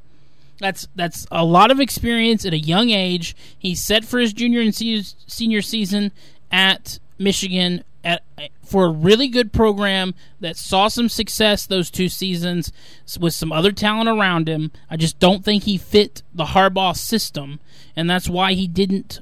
That's 0.59 0.89
that's 0.95 1.27
a 1.31 1.45
lot 1.45 1.71
of 1.71 1.81
experience 1.81 2.45
at 2.45 2.53
a 2.53 2.59
young 2.59 2.91
age. 2.91 3.37
He's 3.59 3.83
set 3.83 4.05
for 4.05 4.19
his 4.19 4.33
junior 4.33 4.61
and 4.61 4.75
senior 4.75 5.63
season 5.63 6.13
at 6.51 6.99
Michigan 7.19 7.85
at 8.05 8.23
for 8.65 8.87
a 8.87 8.91
really 8.91 9.29
good 9.29 9.53
program 9.53 10.15
that 10.41 10.57
saw 10.57 10.89
some 10.89 11.09
success 11.09 11.67
those 11.67 11.91
two 11.91 12.09
seasons 12.09 12.73
with 13.19 13.35
some 13.35 13.53
other 13.53 13.73
talent 13.73 14.09
around 14.09 14.49
him. 14.49 14.71
I 14.91 14.97
just 14.97 15.19
don't 15.19 15.45
think 15.45 15.65
he 15.65 15.77
fit 15.77 16.23
the 16.33 16.47
Harbaugh 16.47 16.97
system, 16.97 17.61
and 17.95 18.09
that's 18.09 18.29
why 18.29 18.55
he 18.55 18.67
didn't 18.67 19.21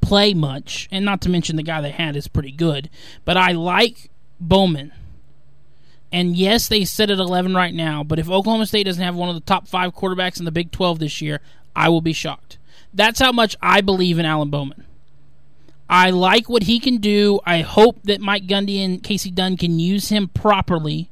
play 0.00 0.34
much. 0.34 0.88
And 0.90 1.04
not 1.04 1.20
to 1.22 1.30
mention 1.30 1.56
the 1.56 1.62
guy 1.62 1.80
they 1.80 1.90
had 1.90 2.16
is 2.16 2.28
pretty 2.28 2.52
good. 2.52 2.90
But 3.24 3.36
I 3.36 3.52
like 3.52 4.10
Bowman. 4.40 4.92
And 6.10 6.36
yes, 6.36 6.68
they 6.68 6.84
sit 6.84 7.10
at 7.10 7.18
11 7.18 7.54
right 7.54 7.74
now, 7.74 8.02
but 8.02 8.18
if 8.18 8.30
Oklahoma 8.30 8.66
State 8.66 8.84
doesn't 8.84 9.02
have 9.02 9.14
one 9.14 9.28
of 9.28 9.34
the 9.34 9.42
top 9.42 9.68
five 9.68 9.94
quarterbacks 9.94 10.38
in 10.38 10.46
the 10.46 10.50
Big 10.50 10.70
12 10.70 10.98
this 10.98 11.20
year, 11.20 11.40
I 11.76 11.88
will 11.90 12.00
be 12.00 12.14
shocked. 12.14 12.58
That's 12.94 13.20
how 13.20 13.32
much 13.32 13.56
I 13.60 13.82
believe 13.82 14.18
in 14.18 14.24
Alan 14.24 14.50
Bowman. 14.50 14.84
I 15.88 16.10
like 16.10 16.48
what 16.48 16.64
he 16.64 16.80
can 16.80 16.98
do. 16.98 17.40
I 17.46 17.60
hope 17.60 18.02
that 18.04 18.20
Mike 18.20 18.46
Gundy 18.46 18.84
and 18.84 19.02
Kasey 19.02 19.34
Dunn 19.34 19.56
can 19.56 19.78
use 19.78 20.08
him 20.10 20.28
properly 20.28 21.10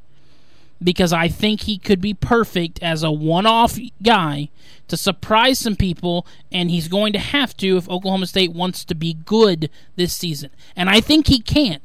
because 0.82 1.12
I 1.12 1.28
think 1.28 1.62
he 1.62 1.78
could 1.78 2.00
be 2.00 2.12
perfect 2.12 2.82
as 2.82 3.02
a 3.02 3.10
one 3.10 3.46
off 3.46 3.78
guy 4.02 4.50
to 4.88 4.96
surprise 4.96 5.58
some 5.58 5.76
people, 5.76 6.26
and 6.52 6.70
he's 6.70 6.88
going 6.88 7.12
to 7.14 7.18
have 7.18 7.56
to 7.58 7.76
if 7.76 7.88
Oklahoma 7.88 8.26
State 8.26 8.52
wants 8.52 8.84
to 8.84 8.94
be 8.94 9.14
good 9.14 9.70
this 9.96 10.12
season. 10.12 10.50
And 10.74 10.88
I 10.88 11.00
think 11.00 11.26
he 11.26 11.40
can. 11.40 11.80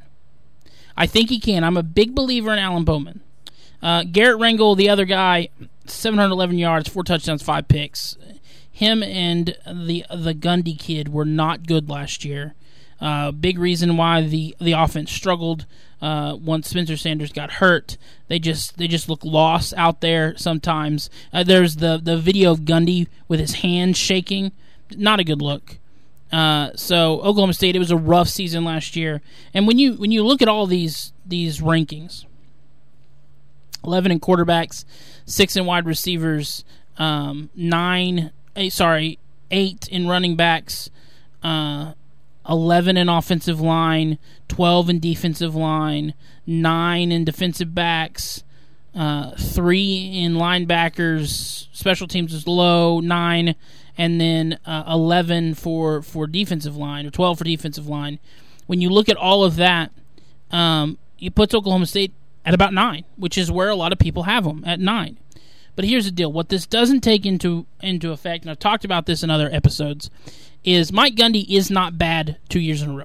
I 1.02 1.06
think 1.06 1.30
he 1.30 1.40
can. 1.40 1.64
I'm 1.64 1.76
a 1.76 1.82
big 1.82 2.14
believer 2.14 2.52
in 2.52 2.60
Alan 2.60 2.84
Bowman. 2.84 3.22
Uh, 3.82 4.04
Garrett 4.04 4.38
Rangel, 4.38 4.76
the 4.76 4.88
other 4.88 5.04
guy, 5.04 5.48
711 5.84 6.58
yards, 6.58 6.88
four 6.88 7.02
touchdowns, 7.02 7.42
five 7.42 7.66
picks. 7.66 8.16
Him 8.70 9.02
and 9.02 9.56
the 9.66 10.04
the 10.14 10.32
Gundy 10.32 10.78
kid 10.78 11.12
were 11.12 11.24
not 11.24 11.66
good 11.66 11.90
last 11.90 12.24
year. 12.24 12.54
Uh, 13.00 13.32
big 13.32 13.58
reason 13.58 13.96
why 13.96 14.22
the 14.22 14.54
the 14.60 14.74
offense 14.74 15.10
struggled 15.10 15.66
uh, 16.00 16.36
once 16.40 16.68
Spencer 16.68 16.96
Sanders 16.96 17.32
got 17.32 17.54
hurt. 17.54 17.96
They 18.28 18.38
just 18.38 18.78
they 18.78 18.86
just 18.86 19.08
look 19.08 19.24
lost 19.24 19.74
out 19.76 20.02
there 20.02 20.36
sometimes. 20.36 21.10
Uh, 21.32 21.42
there's 21.42 21.76
the 21.76 22.00
the 22.00 22.16
video 22.16 22.52
of 22.52 22.60
Gundy 22.60 23.08
with 23.26 23.40
his 23.40 23.54
hands 23.54 23.98
shaking. 23.98 24.52
Not 24.96 25.18
a 25.18 25.24
good 25.24 25.42
look. 25.42 25.78
Uh, 26.32 26.70
so 26.74 27.20
Oklahoma 27.20 27.52
State, 27.52 27.76
it 27.76 27.78
was 27.78 27.90
a 27.90 27.96
rough 27.96 28.28
season 28.28 28.64
last 28.64 28.96
year. 28.96 29.20
And 29.52 29.66
when 29.66 29.78
you 29.78 29.94
when 29.94 30.10
you 30.10 30.24
look 30.24 30.40
at 30.40 30.48
all 30.48 30.66
these 30.66 31.12
these 31.26 31.60
rankings, 31.60 32.24
eleven 33.84 34.10
in 34.10 34.18
quarterbacks, 34.18 34.86
six 35.26 35.56
in 35.56 35.66
wide 35.66 35.84
receivers, 35.84 36.64
um, 36.96 37.50
nine, 37.54 38.32
eight, 38.56 38.72
sorry, 38.72 39.18
eight 39.50 39.88
in 39.88 40.08
running 40.08 40.34
backs, 40.34 40.88
uh, 41.42 41.92
eleven 42.48 42.96
in 42.96 43.10
offensive 43.10 43.60
line, 43.60 44.18
twelve 44.48 44.88
in 44.88 45.00
defensive 45.00 45.54
line, 45.54 46.14
nine 46.46 47.12
in 47.12 47.24
defensive 47.24 47.74
backs. 47.74 48.42
uh, 48.94 49.32
three 49.36 50.18
in 50.18 50.34
linebackers. 50.34 51.68
Special 51.72 52.06
teams 52.06 52.34
is 52.34 52.46
low, 52.46 53.00
nine, 53.00 53.54
and 53.96 54.20
then 54.20 54.58
uh, 54.64 54.84
11 54.86 55.54
for, 55.54 56.02
for 56.02 56.26
defensive 56.26 56.76
line, 56.76 57.06
or 57.06 57.10
12 57.10 57.38
for 57.38 57.44
defensive 57.44 57.86
line. 57.86 58.18
When 58.66 58.80
you 58.80 58.90
look 58.90 59.08
at 59.08 59.16
all 59.16 59.44
of 59.44 59.56
that, 59.56 59.92
um, 60.50 60.98
it 61.18 61.34
puts 61.34 61.54
Oklahoma 61.54 61.86
State 61.86 62.14
at 62.44 62.54
about 62.54 62.74
nine, 62.74 63.04
which 63.16 63.38
is 63.38 63.50
where 63.50 63.68
a 63.68 63.76
lot 63.76 63.92
of 63.92 63.98
people 63.98 64.24
have 64.24 64.44
them 64.44 64.62
at 64.66 64.80
nine. 64.80 65.18
But 65.74 65.84
here's 65.86 66.04
the 66.04 66.10
deal: 66.10 66.32
what 66.32 66.48
this 66.48 66.66
doesn't 66.66 67.00
take 67.00 67.24
into 67.24 67.66
into 67.80 68.12
effect, 68.12 68.44
and 68.44 68.50
I've 68.50 68.58
talked 68.58 68.84
about 68.84 69.06
this 69.06 69.22
in 69.22 69.30
other 69.30 69.48
episodes, 69.52 70.10
is 70.64 70.92
Mike 70.92 71.14
Gundy 71.14 71.48
is 71.48 71.70
not 71.70 71.98
bad 71.98 72.38
two 72.48 72.60
years 72.60 72.82
in 72.82 72.90
a 72.90 72.94
row. 72.94 73.04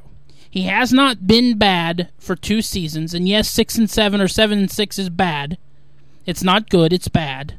He 0.50 0.64
has 0.64 0.92
not 0.92 1.28
been 1.28 1.58
bad 1.58 2.10
for 2.18 2.36
two 2.36 2.62
seasons, 2.62 3.14
and 3.14 3.28
yes, 3.28 3.50
six 3.50 3.78
and 3.78 3.90
seven 3.90 4.20
or 4.20 4.28
seven 4.28 4.60
and 4.60 4.72
six 4.72 5.00
is 5.00 5.10
bad. 5.10 5.58
It's 6.26 6.44
not 6.44 6.70
good; 6.70 6.92
it's 6.92 7.08
bad. 7.08 7.56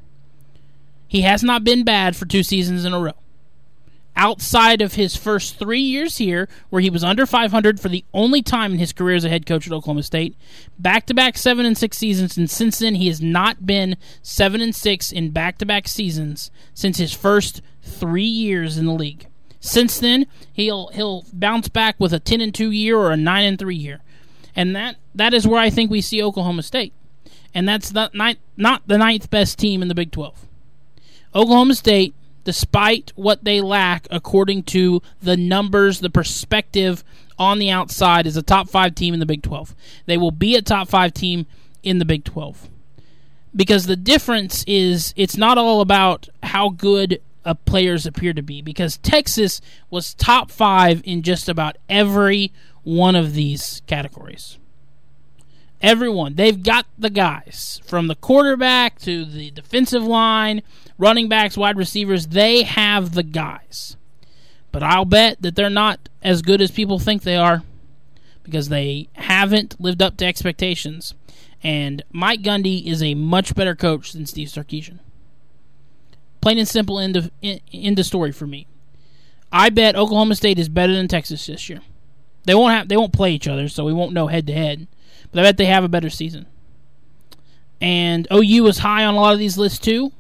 He 1.09 1.23
has 1.23 1.43
not 1.43 1.65
been 1.65 1.83
bad 1.83 2.15
for 2.15 2.27
two 2.27 2.43
seasons 2.43 2.85
in 2.85 2.93
a 2.93 3.01
row 3.01 3.15
outside 4.19 4.83
of 4.83 4.95
his 4.95 5.17
first 5.17 5.59
three 5.59 5.81
years 5.81 6.19
here, 6.19 6.49
where 6.69 6.83
he 6.83 6.91
was 6.91 7.05
under 7.05 7.25
500 7.25 7.81
for 7.81 7.89
the 7.89 8.05
only 8.13 8.43
time 8.43 8.73
in 8.73 8.79
his 8.79 8.93
career 8.93 9.15
as 9.15 9.25
a 9.25 9.29
head 9.29 9.47
coach 9.47 9.67
at 9.67 9.73
Oklahoma 9.73 10.03
State, 10.03 10.37
back 10.79 11.07
to 11.07 11.15
back 11.15 11.39
seven 11.39 11.65
and 11.65 11.79
six 11.79 11.97
seasons, 11.97 12.37
and 12.37 12.51
since 12.51 12.81
then 12.81 12.97
he 12.97 13.07
has 13.07 13.23
not 13.23 13.65
been 13.65 13.97
seven 14.21 14.61
and 14.61 14.75
six 14.75 15.13
in 15.13 15.31
back 15.31 15.57
to 15.59 15.65
back 15.65 15.87
seasons 15.87 16.51
since 16.75 16.99
his 16.99 17.15
first 17.15 17.63
three 17.81 18.25
years 18.25 18.77
in 18.77 18.87
the 18.87 18.93
league. 18.93 19.29
Since 19.61 20.01
then, 20.01 20.27
he'll 20.53 20.89
he'll 20.89 21.25
bounce 21.33 21.69
back 21.69 21.97
with 21.99 22.13
a 22.13 22.21
10 22.21 22.41
and 22.41 22.55
two 22.55 22.71
year 22.71 22.99
or 22.99 23.13
a 23.13 23.17
nine 23.17 23.45
and 23.45 23.59
three 23.59 23.77
year, 23.77 24.01
and 24.55 24.75
that 24.75 24.97
that 25.15 25.33
is 25.33 25.47
where 25.47 25.61
I 25.61 25.71
think 25.71 25.91
we 25.91 26.01
see 26.01 26.23
Oklahoma 26.23 26.65
State, 26.65 26.93
and 27.55 27.69
that's 27.69 27.93
not 27.93 28.15
not 28.57 28.83
the 28.87 28.99
ninth 28.99 29.31
best 29.31 29.59
team 29.59 29.81
in 29.81 29.89
the 29.89 29.95
Big 29.95 30.11
12. 30.11 30.48
Oklahoma 31.39 31.75
State 31.75 32.15
despite 32.49 33.13
what 33.15 33.45
they 33.45 33.61
lack, 33.61 34.07
according 34.11 34.63
to 34.63 35.03
the 35.21 35.37
numbers, 35.37 36.01
the 36.01 36.09
perspective 36.09 37.05
on 37.39 37.59
the 37.59 37.69
outside, 37.69 38.27
is 38.27 38.39
a 38.39 38.43
top 38.43 38.71
five 38.71 38.95
team 38.95 39.13
in 39.13 39.21
the 39.21 39.27
Big 39.27 39.43
12. 39.43 39.75
They 40.07 40.17
will 40.17 40.31
be 40.31 40.57
a 40.57 40.63
top 40.63 40.89
five 40.89 41.13
team 41.13 41.45
in 41.83 41.99
the 41.99 42.07
Big 42.07 42.25
12. 42.25 42.71
Because 43.55 43.85
the 43.85 43.97
difference 43.97 44.65
is 44.67 45.13
it's 45.15 45.37
not 45.37 45.59
all 45.59 45.83
about 45.83 46.31
how 46.43 46.71
good 46.71 47.21
players 47.67 48.07
appear 48.07 48.33
to 48.33 48.43
be, 48.43 48.63
because 48.63 48.97
Texas 48.97 49.61
was 49.91 50.15
top 50.15 50.51
five 50.51 51.03
in 51.05 51.21
just 51.21 51.51
about 51.51 51.77
every 51.87 52.51
one 52.83 53.15
of 53.15 53.35
these 53.35 53.83
categories. 53.87 54.57
Everyone. 55.83 56.35
They've 56.35 56.63
got 56.63 56.87
the 56.99 57.11
guys 57.11 57.83
from 57.87 58.09
the 58.09 58.17
quarterback 58.17 58.99
to 59.01 59.27
the 59.27 59.51
defensive 59.51 60.03
line 60.03 60.63
running 60.99 61.29
backs, 61.29 61.57
wide 61.57 61.77
receivers, 61.77 62.27
they 62.27 62.65
have 62.65 63.15
the 63.15 63.23
guys. 63.23 63.97
But 64.73 64.83
I'll 64.83 65.05
bet 65.05 65.41
that 65.41 65.57
they're 65.57 65.71
not 65.71 66.09
as 66.23 66.43
good 66.43 66.61
as 66.61 66.71
people 66.71 66.99
think 66.99 67.23
they 67.23 67.37
are 67.37 67.63
because 68.43 68.69
they 68.69 69.09
haven't 69.15 69.81
lived 69.81 70.03
up 70.03 70.17
to 70.19 70.27
expectations. 70.27 71.15
And 71.63 72.03
Mike 72.13 72.43
Gundy 72.43 72.87
is 72.87 73.03
a 73.03 73.15
much 73.15 73.55
better 73.55 73.75
coach 73.75 74.13
than 74.13 74.27
Steve 74.27 74.49
Sarkisian. 74.49 74.99
Plain 76.41 76.59
and 76.59 76.69
simple 76.69 76.99
end 76.99 77.17
of 77.17 77.31
end 77.43 77.99
of 77.99 78.07
story 78.07 78.31
for 78.31 78.47
me. 78.47 78.67
I 79.51 79.71
bet 79.71 79.97
Oklahoma 79.97 80.37
State 80.37 80.59
is 80.59 80.69
better 80.69 80.93
than 80.93 81.09
Texas 81.09 81.47
this 81.47 81.69
year. 81.69 81.81
They 82.45 82.55
won't 82.55 82.73
have 82.73 82.89
they 82.89 82.97
won't 82.97 83.13
play 83.13 83.33
each 83.33 83.49
other, 83.49 83.69
so 83.69 83.85
we 83.85 83.93
won't 83.93 84.13
know 84.13 84.29
head 84.29 84.47
to 84.47 84.53
head. 84.53 84.87
But 85.33 85.41
I 85.41 85.43
bet 85.43 85.57
they 85.57 85.67
have 85.67 85.85
a 85.85 85.89
better 85.89 86.11
season. 86.11 86.47
And 87.81 88.29
OU 88.33 88.67
is 88.69 88.79
high 88.79 89.05
on 89.05 89.15
a 89.15 89.21
lot 89.21 89.33
of 89.33 89.39
these 89.39 89.59
lists 89.59 89.79
too 89.79 90.13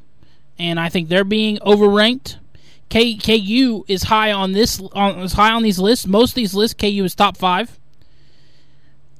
and 0.58 0.78
I 0.78 0.88
think 0.88 1.08
they're 1.08 1.24
being 1.24 1.58
overranked. 1.58 2.36
K, 2.88 3.16
KU 3.16 3.84
is 3.86 4.04
high 4.04 4.32
on 4.32 4.52
this 4.52 4.80
on 4.92 5.18
is 5.20 5.34
high 5.34 5.52
on 5.52 5.62
these 5.62 5.78
lists. 5.78 6.06
Most 6.06 6.30
of 6.30 6.34
these 6.36 6.54
lists, 6.54 6.74
KU 6.74 7.04
is 7.04 7.14
top 7.14 7.36
five, 7.36 7.78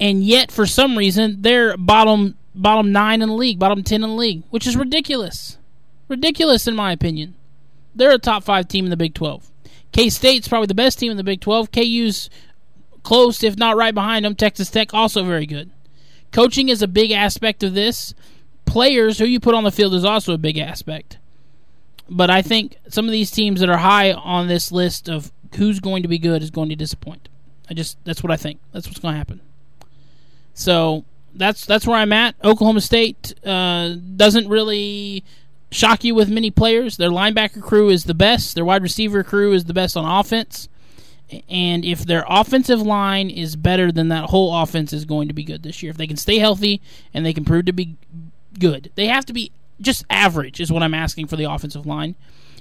and 0.00 0.24
yet 0.24 0.50
for 0.50 0.66
some 0.66 0.96
reason 0.96 1.42
they're 1.42 1.76
bottom 1.76 2.36
bottom 2.54 2.92
nine 2.92 3.20
in 3.20 3.28
the 3.28 3.34
league, 3.34 3.58
bottom 3.58 3.82
ten 3.82 4.02
in 4.02 4.10
the 4.10 4.16
league, 4.16 4.42
which 4.50 4.66
is 4.66 4.76
ridiculous, 4.76 5.58
ridiculous 6.08 6.66
in 6.66 6.74
my 6.74 6.92
opinion. 6.92 7.34
They're 7.94 8.12
a 8.12 8.18
top 8.18 8.44
five 8.44 8.68
team 8.68 8.86
in 8.86 8.90
the 8.90 8.96
Big 8.96 9.14
Twelve. 9.14 9.50
K 9.92 10.08
State's 10.08 10.48
probably 10.48 10.66
the 10.66 10.74
best 10.74 10.98
team 10.98 11.10
in 11.10 11.16
the 11.16 11.24
Big 11.24 11.40
Twelve. 11.40 11.70
KU's 11.70 12.30
close, 13.02 13.42
if 13.42 13.56
not 13.56 13.76
right 13.76 13.94
behind 13.94 14.24
them. 14.24 14.34
Texas 14.34 14.70
Tech 14.70 14.94
also 14.94 15.24
very 15.24 15.46
good. 15.46 15.70
Coaching 16.32 16.68
is 16.68 16.82
a 16.82 16.88
big 16.88 17.10
aspect 17.10 17.62
of 17.62 17.74
this. 17.74 18.14
Players 18.66 19.18
who 19.18 19.24
you 19.24 19.40
put 19.40 19.54
on 19.54 19.64
the 19.64 19.72
field 19.72 19.94
is 19.94 20.04
also 20.04 20.34
a 20.34 20.38
big 20.38 20.58
aspect. 20.58 21.18
But 22.10 22.30
I 22.30 22.42
think 22.42 22.76
some 22.88 23.04
of 23.04 23.12
these 23.12 23.30
teams 23.30 23.60
that 23.60 23.68
are 23.68 23.78
high 23.78 24.12
on 24.12 24.48
this 24.48 24.72
list 24.72 25.08
of 25.08 25.30
who's 25.56 25.80
going 25.80 26.02
to 26.02 26.08
be 26.08 26.18
good 26.18 26.42
is 26.42 26.50
going 26.50 26.68
to 26.70 26.76
disappoint. 26.76 27.28
I 27.70 27.74
just 27.74 28.02
that's 28.04 28.22
what 28.22 28.32
I 28.32 28.36
think. 28.36 28.60
That's 28.72 28.86
what's 28.86 28.98
going 28.98 29.14
to 29.14 29.18
happen. 29.18 29.40
So 30.54 31.04
that's 31.34 31.66
that's 31.66 31.86
where 31.86 31.98
I'm 31.98 32.12
at. 32.12 32.34
Oklahoma 32.42 32.80
State 32.80 33.34
uh, 33.46 33.94
doesn't 34.16 34.48
really 34.48 35.24
shock 35.70 36.02
you 36.02 36.14
with 36.14 36.28
many 36.28 36.50
players. 36.50 36.96
Their 36.96 37.10
linebacker 37.10 37.62
crew 37.62 37.90
is 37.90 38.04
the 38.04 38.14
best. 38.14 38.54
Their 38.54 38.64
wide 38.64 38.82
receiver 38.82 39.22
crew 39.22 39.52
is 39.52 39.64
the 39.64 39.74
best 39.74 39.96
on 39.96 40.04
offense. 40.04 40.68
And 41.48 41.84
if 41.84 42.06
their 42.06 42.24
offensive 42.26 42.80
line 42.80 43.28
is 43.28 43.54
better, 43.54 43.92
then 43.92 44.08
that 44.08 44.30
whole 44.30 44.62
offense 44.62 44.94
is 44.94 45.04
going 45.04 45.28
to 45.28 45.34
be 45.34 45.44
good 45.44 45.62
this 45.62 45.82
year. 45.82 45.90
If 45.90 45.98
they 45.98 46.06
can 46.06 46.16
stay 46.16 46.38
healthy 46.38 46.80
and 47.12 47.24
they 47.24 47.34
can 47.34 47.44
prove 47.44 47.66
to 47.66 47.72
be 47.72 47.96
good, 48.58 48.90
they 48.94 49.06
have 49.06 49.26
to 49.26 49.34
be 49.34 49.52
just 49.80 50.04
average 50.10 50.60
is 50.60 50.72
what 50.72 50.82
I'm 50.82 50.94
asking 50.94 51.26
for 51.26 51.36
the 51.36 51.44
offensive 51.44 51.86
line. 51.86 52.16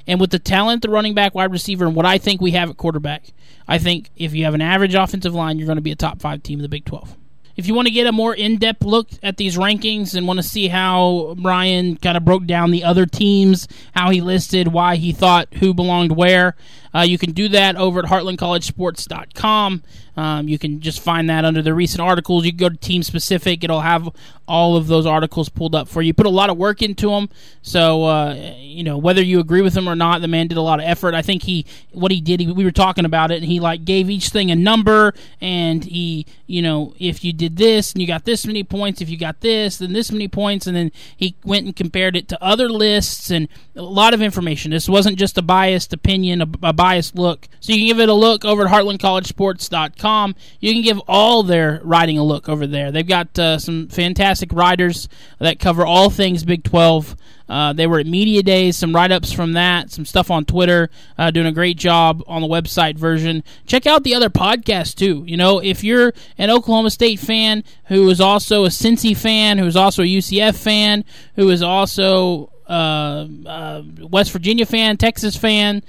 And 0.05 0.21
with 0.21 0.31
the 0.31 0.39
talent, 0.39 0.81
the 0.81 0.89
running 0.89 1.13
back, 1.13 1.35
wide 1.35 1.51
receiver, 1.51 1.85
and 1.85 1.95
what 1.95 2.05
I 2.05 2.17
think 2.17 2.39
we 2.39 2.51
have 2.51 2.69
at 2.69 2.77
quarterback, 2.77 3.25
I 3.67 3.77
think 3.77 4.09
if 4.15 4.33
you 4.33 4.45
have 4.45 4.53
an 4.53 4.61
average 4.61 4.95
offensive 4.95 5.35
line, 5.35 5.57
you're 5.57 5.65
going 5.65 5.77
to 5.77 5.81
be 5.81 5.91
a 5.91 5.95
top 5.95 6.21
five 6.21 6.43
team 6.43 6.59
in 6.59 6.63
the 6.63 6.69
Big 6.69 6.85
12. 6.85 7.15
If 7.57 7.67
you 7.67 7.73
want 7.73 7.87
to 7.87 7.93
get 7.93 8.05
a 8.05 8.11
more 8.11 8.35
in 8.35 8.57
depth 8.57 8.83
look 8.83 9.09
at 9.23 9.37
these 9.37 9.57
rankings 9.57 10.15
and 10.15 10.27
want 10.27 10.37
to 10.37 10.43
see 10.43 10.67
how 10.67 11.35
Brian 11.39 11.97
kind 11.97 12.15
of 12.15 12.23
broke 12.23 12.45
down 12.45 12.69
the 12.69 12.83
other 12.83 13.07
teams, 13.07 13.67
how 13.95 14.11
he 14.11 14.21
listed 14.21 14.67
why 14.67 14.95
he 14.95 15.11
thought 15.11 15.51
who 15.55 15.73
belonged 15.73 16.11
where, 16.15 16.55
uh, 16.97 17.01
you 17.01 17.17
can 17.17 17.31
do 17.31 17.47
that 17.49 17.75
over 17.75 17.99
at 17.99 18.05
heartlandcollegesports.com. 18.05 19.83
Um, 20.17 20.47
you 20.47 20.57
can 20.57 20.81
just 20.81 20.99
find 20.99 21.29
that 21.29 21.45
under 21.45 21.61
the 21.61 21.75
recent 21.75 22.01
articles. 22.01 22.43
You 22.43 22.51
can 22.51 22.57
go 22.57 22.69
to 22.69 22.75
team 22.75 23.03
specific; 23.03 23.63
it'll 23.63 23.81
have 23.81 24.09
all 24.47 24.75
of 24.75 24.87
those 24.87 25.05
articles 25.05 25.47
pulled 25.47 25.75
up 25.75 25.87
for 25.87 26.01
you. 26.01 26.11
Put 26.11 26.25
a 26.25 26.29
lot 26.29 26.49
of 26.49 26.57
work 26.57 26.81
into 26.81 27.11
them, 27.11 27.29
so 27.61 28.05
uh, 28.05 28.33
you 28.57 28.83
know 28.83 28.97
whether 28.97 29.21
you 29.21 29.39
agree 29.39 29.61
with 29.61 29.77
him 29.77 29.87
or 29.87 29.95
not. 29.95 30.21
The 30.21 30.27
man 30.27 30.47
did 30.47 30.57
a 30.57 30.61
lot 30.61 30.79
of 30.79 30.85
effort. 30.87 31.13
I 31.13 31.21
think 31.21 31.43
he 31.43 31.67
what 31.91 32.11
he 32.11 32.19
did. 32.19 32.39
He, 32.39 32.51
we 32.51 32.63
were 32.63 32.71
talking 32.71 33.05
about 33.05 33.29
it, 33.29 33.35
and 33.35 33.45
he 33.45 33.59
like 33.59 33.85
gave 33.85 34.09
each 34.09 34.29
thing 34.29 34.49
a 34.49 34.55
number, 34.55 35.13
and 35.39 35.83
he 35.83 36.25
you 36.47 36.63
know 36.63 36.95
if 36.97 37.23
you 37.23 37.31
did 37.31 37.57
this 37.57 37.93
and 37.93 38.01
you 38.01 38.07
got 38.07 38.25
this 38.25 38.43
many 38.43 38.63
points, 38.63 39.01
if 39.01 39.11
you 39.11 39.19
got 39.19 39.41
this, 39.41 39.77
then 39.77 39.93
this 39.93 40.11
many 40.11 40.27
points, 40.27 40.65
and 40.65 40.75
then 40.75 40.91
he 41.15 41.35
went 41.43 41.67
and 41.67 41.75
compared 41.75 42.15
it 42.15 42.27
to 42.29 42.43
other 42.43 42.69
lists 42.69 43.29
and 43.29 43.47
a 43.75 43.83
lot 43.83 44.15
of 44.15 44.21
information. 44.23 44.71
This 44.71 44.89
wasn't 44.89 45.19
just 45.19 45.37
a 45.37 45.43
biased 45.43 45.93
opinion, 45.93 46.41
a, 46.41 46.47
a 46.63 46.73
biased 46.73 46.86
look. 47.13 47.47
So 47.59 47.73
you 47.73 47.79
can 47.79 47.87
give 47.87 47.99
it 47.99 48.09
a 48.09 48.13
look 48.13 48.45
over 48.45 48.65
at 48.65 48.71
heartlandcollegesports.com. 48.71 50.35
You 50.59 50.73
can 50.73 50.81
give 50.81 50.99
all 51.07 51.43
their 51.43 51.81
writing 51.83 52.17
a 52.17 52.23
look 52.23 52.49
over 52.49 52.65
there. 52.65 52.91
They've 52.91 53.07
got 53.07 53.37
uh, 53.37 53.59
some 53.59 53.87
fantastic 53.87 54.51
writers 54.53 55.09
that 55.39 55.59
cover 55.59 55.85
all 55.85 56.09
things 56.09 56.43
Big 56.43 56.63
12. 56.63 57.15
Uh, 57.49 57.73
they 57.73 57.87
were 57.87 57.99
at 57.99 58.05
Media 58.05 58.43
Days, 58.43 58.77
some 58.77 58.93
write 58.93 59.11
ups 59.11 59.31
from 59.31 59.53
that, 59.53 59.89
some 59.89 60.05
stuff 60.05 60.29
on 60.29 60.43
Twitter, 60.43 60.89
uh, 61.17 61.31
doing 61.31 61.47
a 61.47 61.51
great 61.51 61.77
job 61.77 62.21
on 62.27 62.41
the 62.41 62.47
website 62.47 62.97
version. 62.97 63.43
Check 63.65 63.85
out 63.85 64.03
the 64.03 64.15
other 64.15 64.29
podcasts 64.29 64.93
too. 64.93 65.23
You 65.25 65.37
know, 65.37 65.59
if 65.59 65.83
you're 65.83 66.13
an 66.37 66.49
Oklahoma 66.49 66.89
State 66.89 67.19
fan 67.19 67.63
who 67.85 68.09
is 68.09 68.19
also 68.19 68.65
a 68.65 68.69
Cincy 68.69 69.15
fan, 69.15 69.57
who 69.57 69.65
is 69.65 69.77
also 69.77 70.03
a 70.03 70.05
UCF 70.05 70.55
fan, 70.55 71.05
who 71.35 71.49
is 71.49 71.61
also 71.61 72.51
uh, 72.67 73.27
uh, 73.45 73.83
West 74.01 74.31
Virginia 74.31 74.65
fan, 74.65 74.97
Texas 74.97 75.37
fan, 75.37 75.83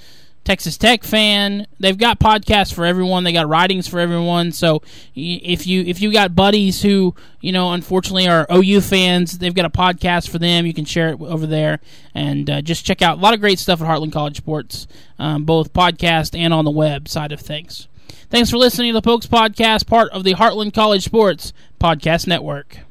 Texas 0.49 0.79
Tech 0.79 1.05
fan. 1.05 1.67
They've 1.79 1.99
got 1.99 2.19
podcasts 2.19 2.73
for 2.73 2.87
everyone. 2.87 3.23
They 3.23 3.35
got 3.35 3.51
writings 3.51 3.87
for 3.87 4.01
everyone. 4.01 4.51
So 4.53 4.81
if 5.15 5.67
you 5.67 5.83
if 5.83 6.01
you 6.01 6.11
got 6.11 6.35
buddies 6.35 6.81
who 6.81 7.15
you 7.43 7.53
know 7.53 7.75
unfortunately 7.75 8.27
are 8.29 8.47
OU 8.51 8.81
fans, 8.81 9.37
they've 9.37 9.55
got 9.55 9.67
a 9.67 9.71
podcast 9.71 10.31
for 10.31 10.39
them. 10.39 10.65
You 10.65 10.73
can 10.73 10.87
share 10.87 11.11
it 11.11 11.21
over 11.21 11.47
there 11.47 11.81
and 12.15 12.49
uh, 12.49 12.63
just 12.63 12.87
check 12.87 13.03
out 13.03 13.19
a 13.19 13.21
lot 13.21 13.35
of 13.35 13.41
great 13.41 13.59
stuff 13.59 13.83
at 13.83 13.87
Heartland 13.87 14.15
College 14.15 14.39
Sports, 14.39 14.87
um, 15.19 15.45
both 15.45 15.75
podcast 15.75 16.35
and 16.35 16.55
on 16.55 16.65
the 16.65 16.71
web 16.71 17.09
side 17.09 17.31
of 17.31 17.41
things. 17.41 17.87
Thanks 18.31 18.49
for 18.49 18.57
listening 18.57 18.95
to 18.95 18.95
the 18.95 19.03
Pokes 19.03 19.27
Podcast, 19.27 19.87
part 19.87 20.11
of 20.13 20.25
the 20.25 20.33
Heartland 20.33 20.73
College 20.73 21.05
Sports 21.05 21.53
Podcast 21.79 22.27
Network. 22.27 22.88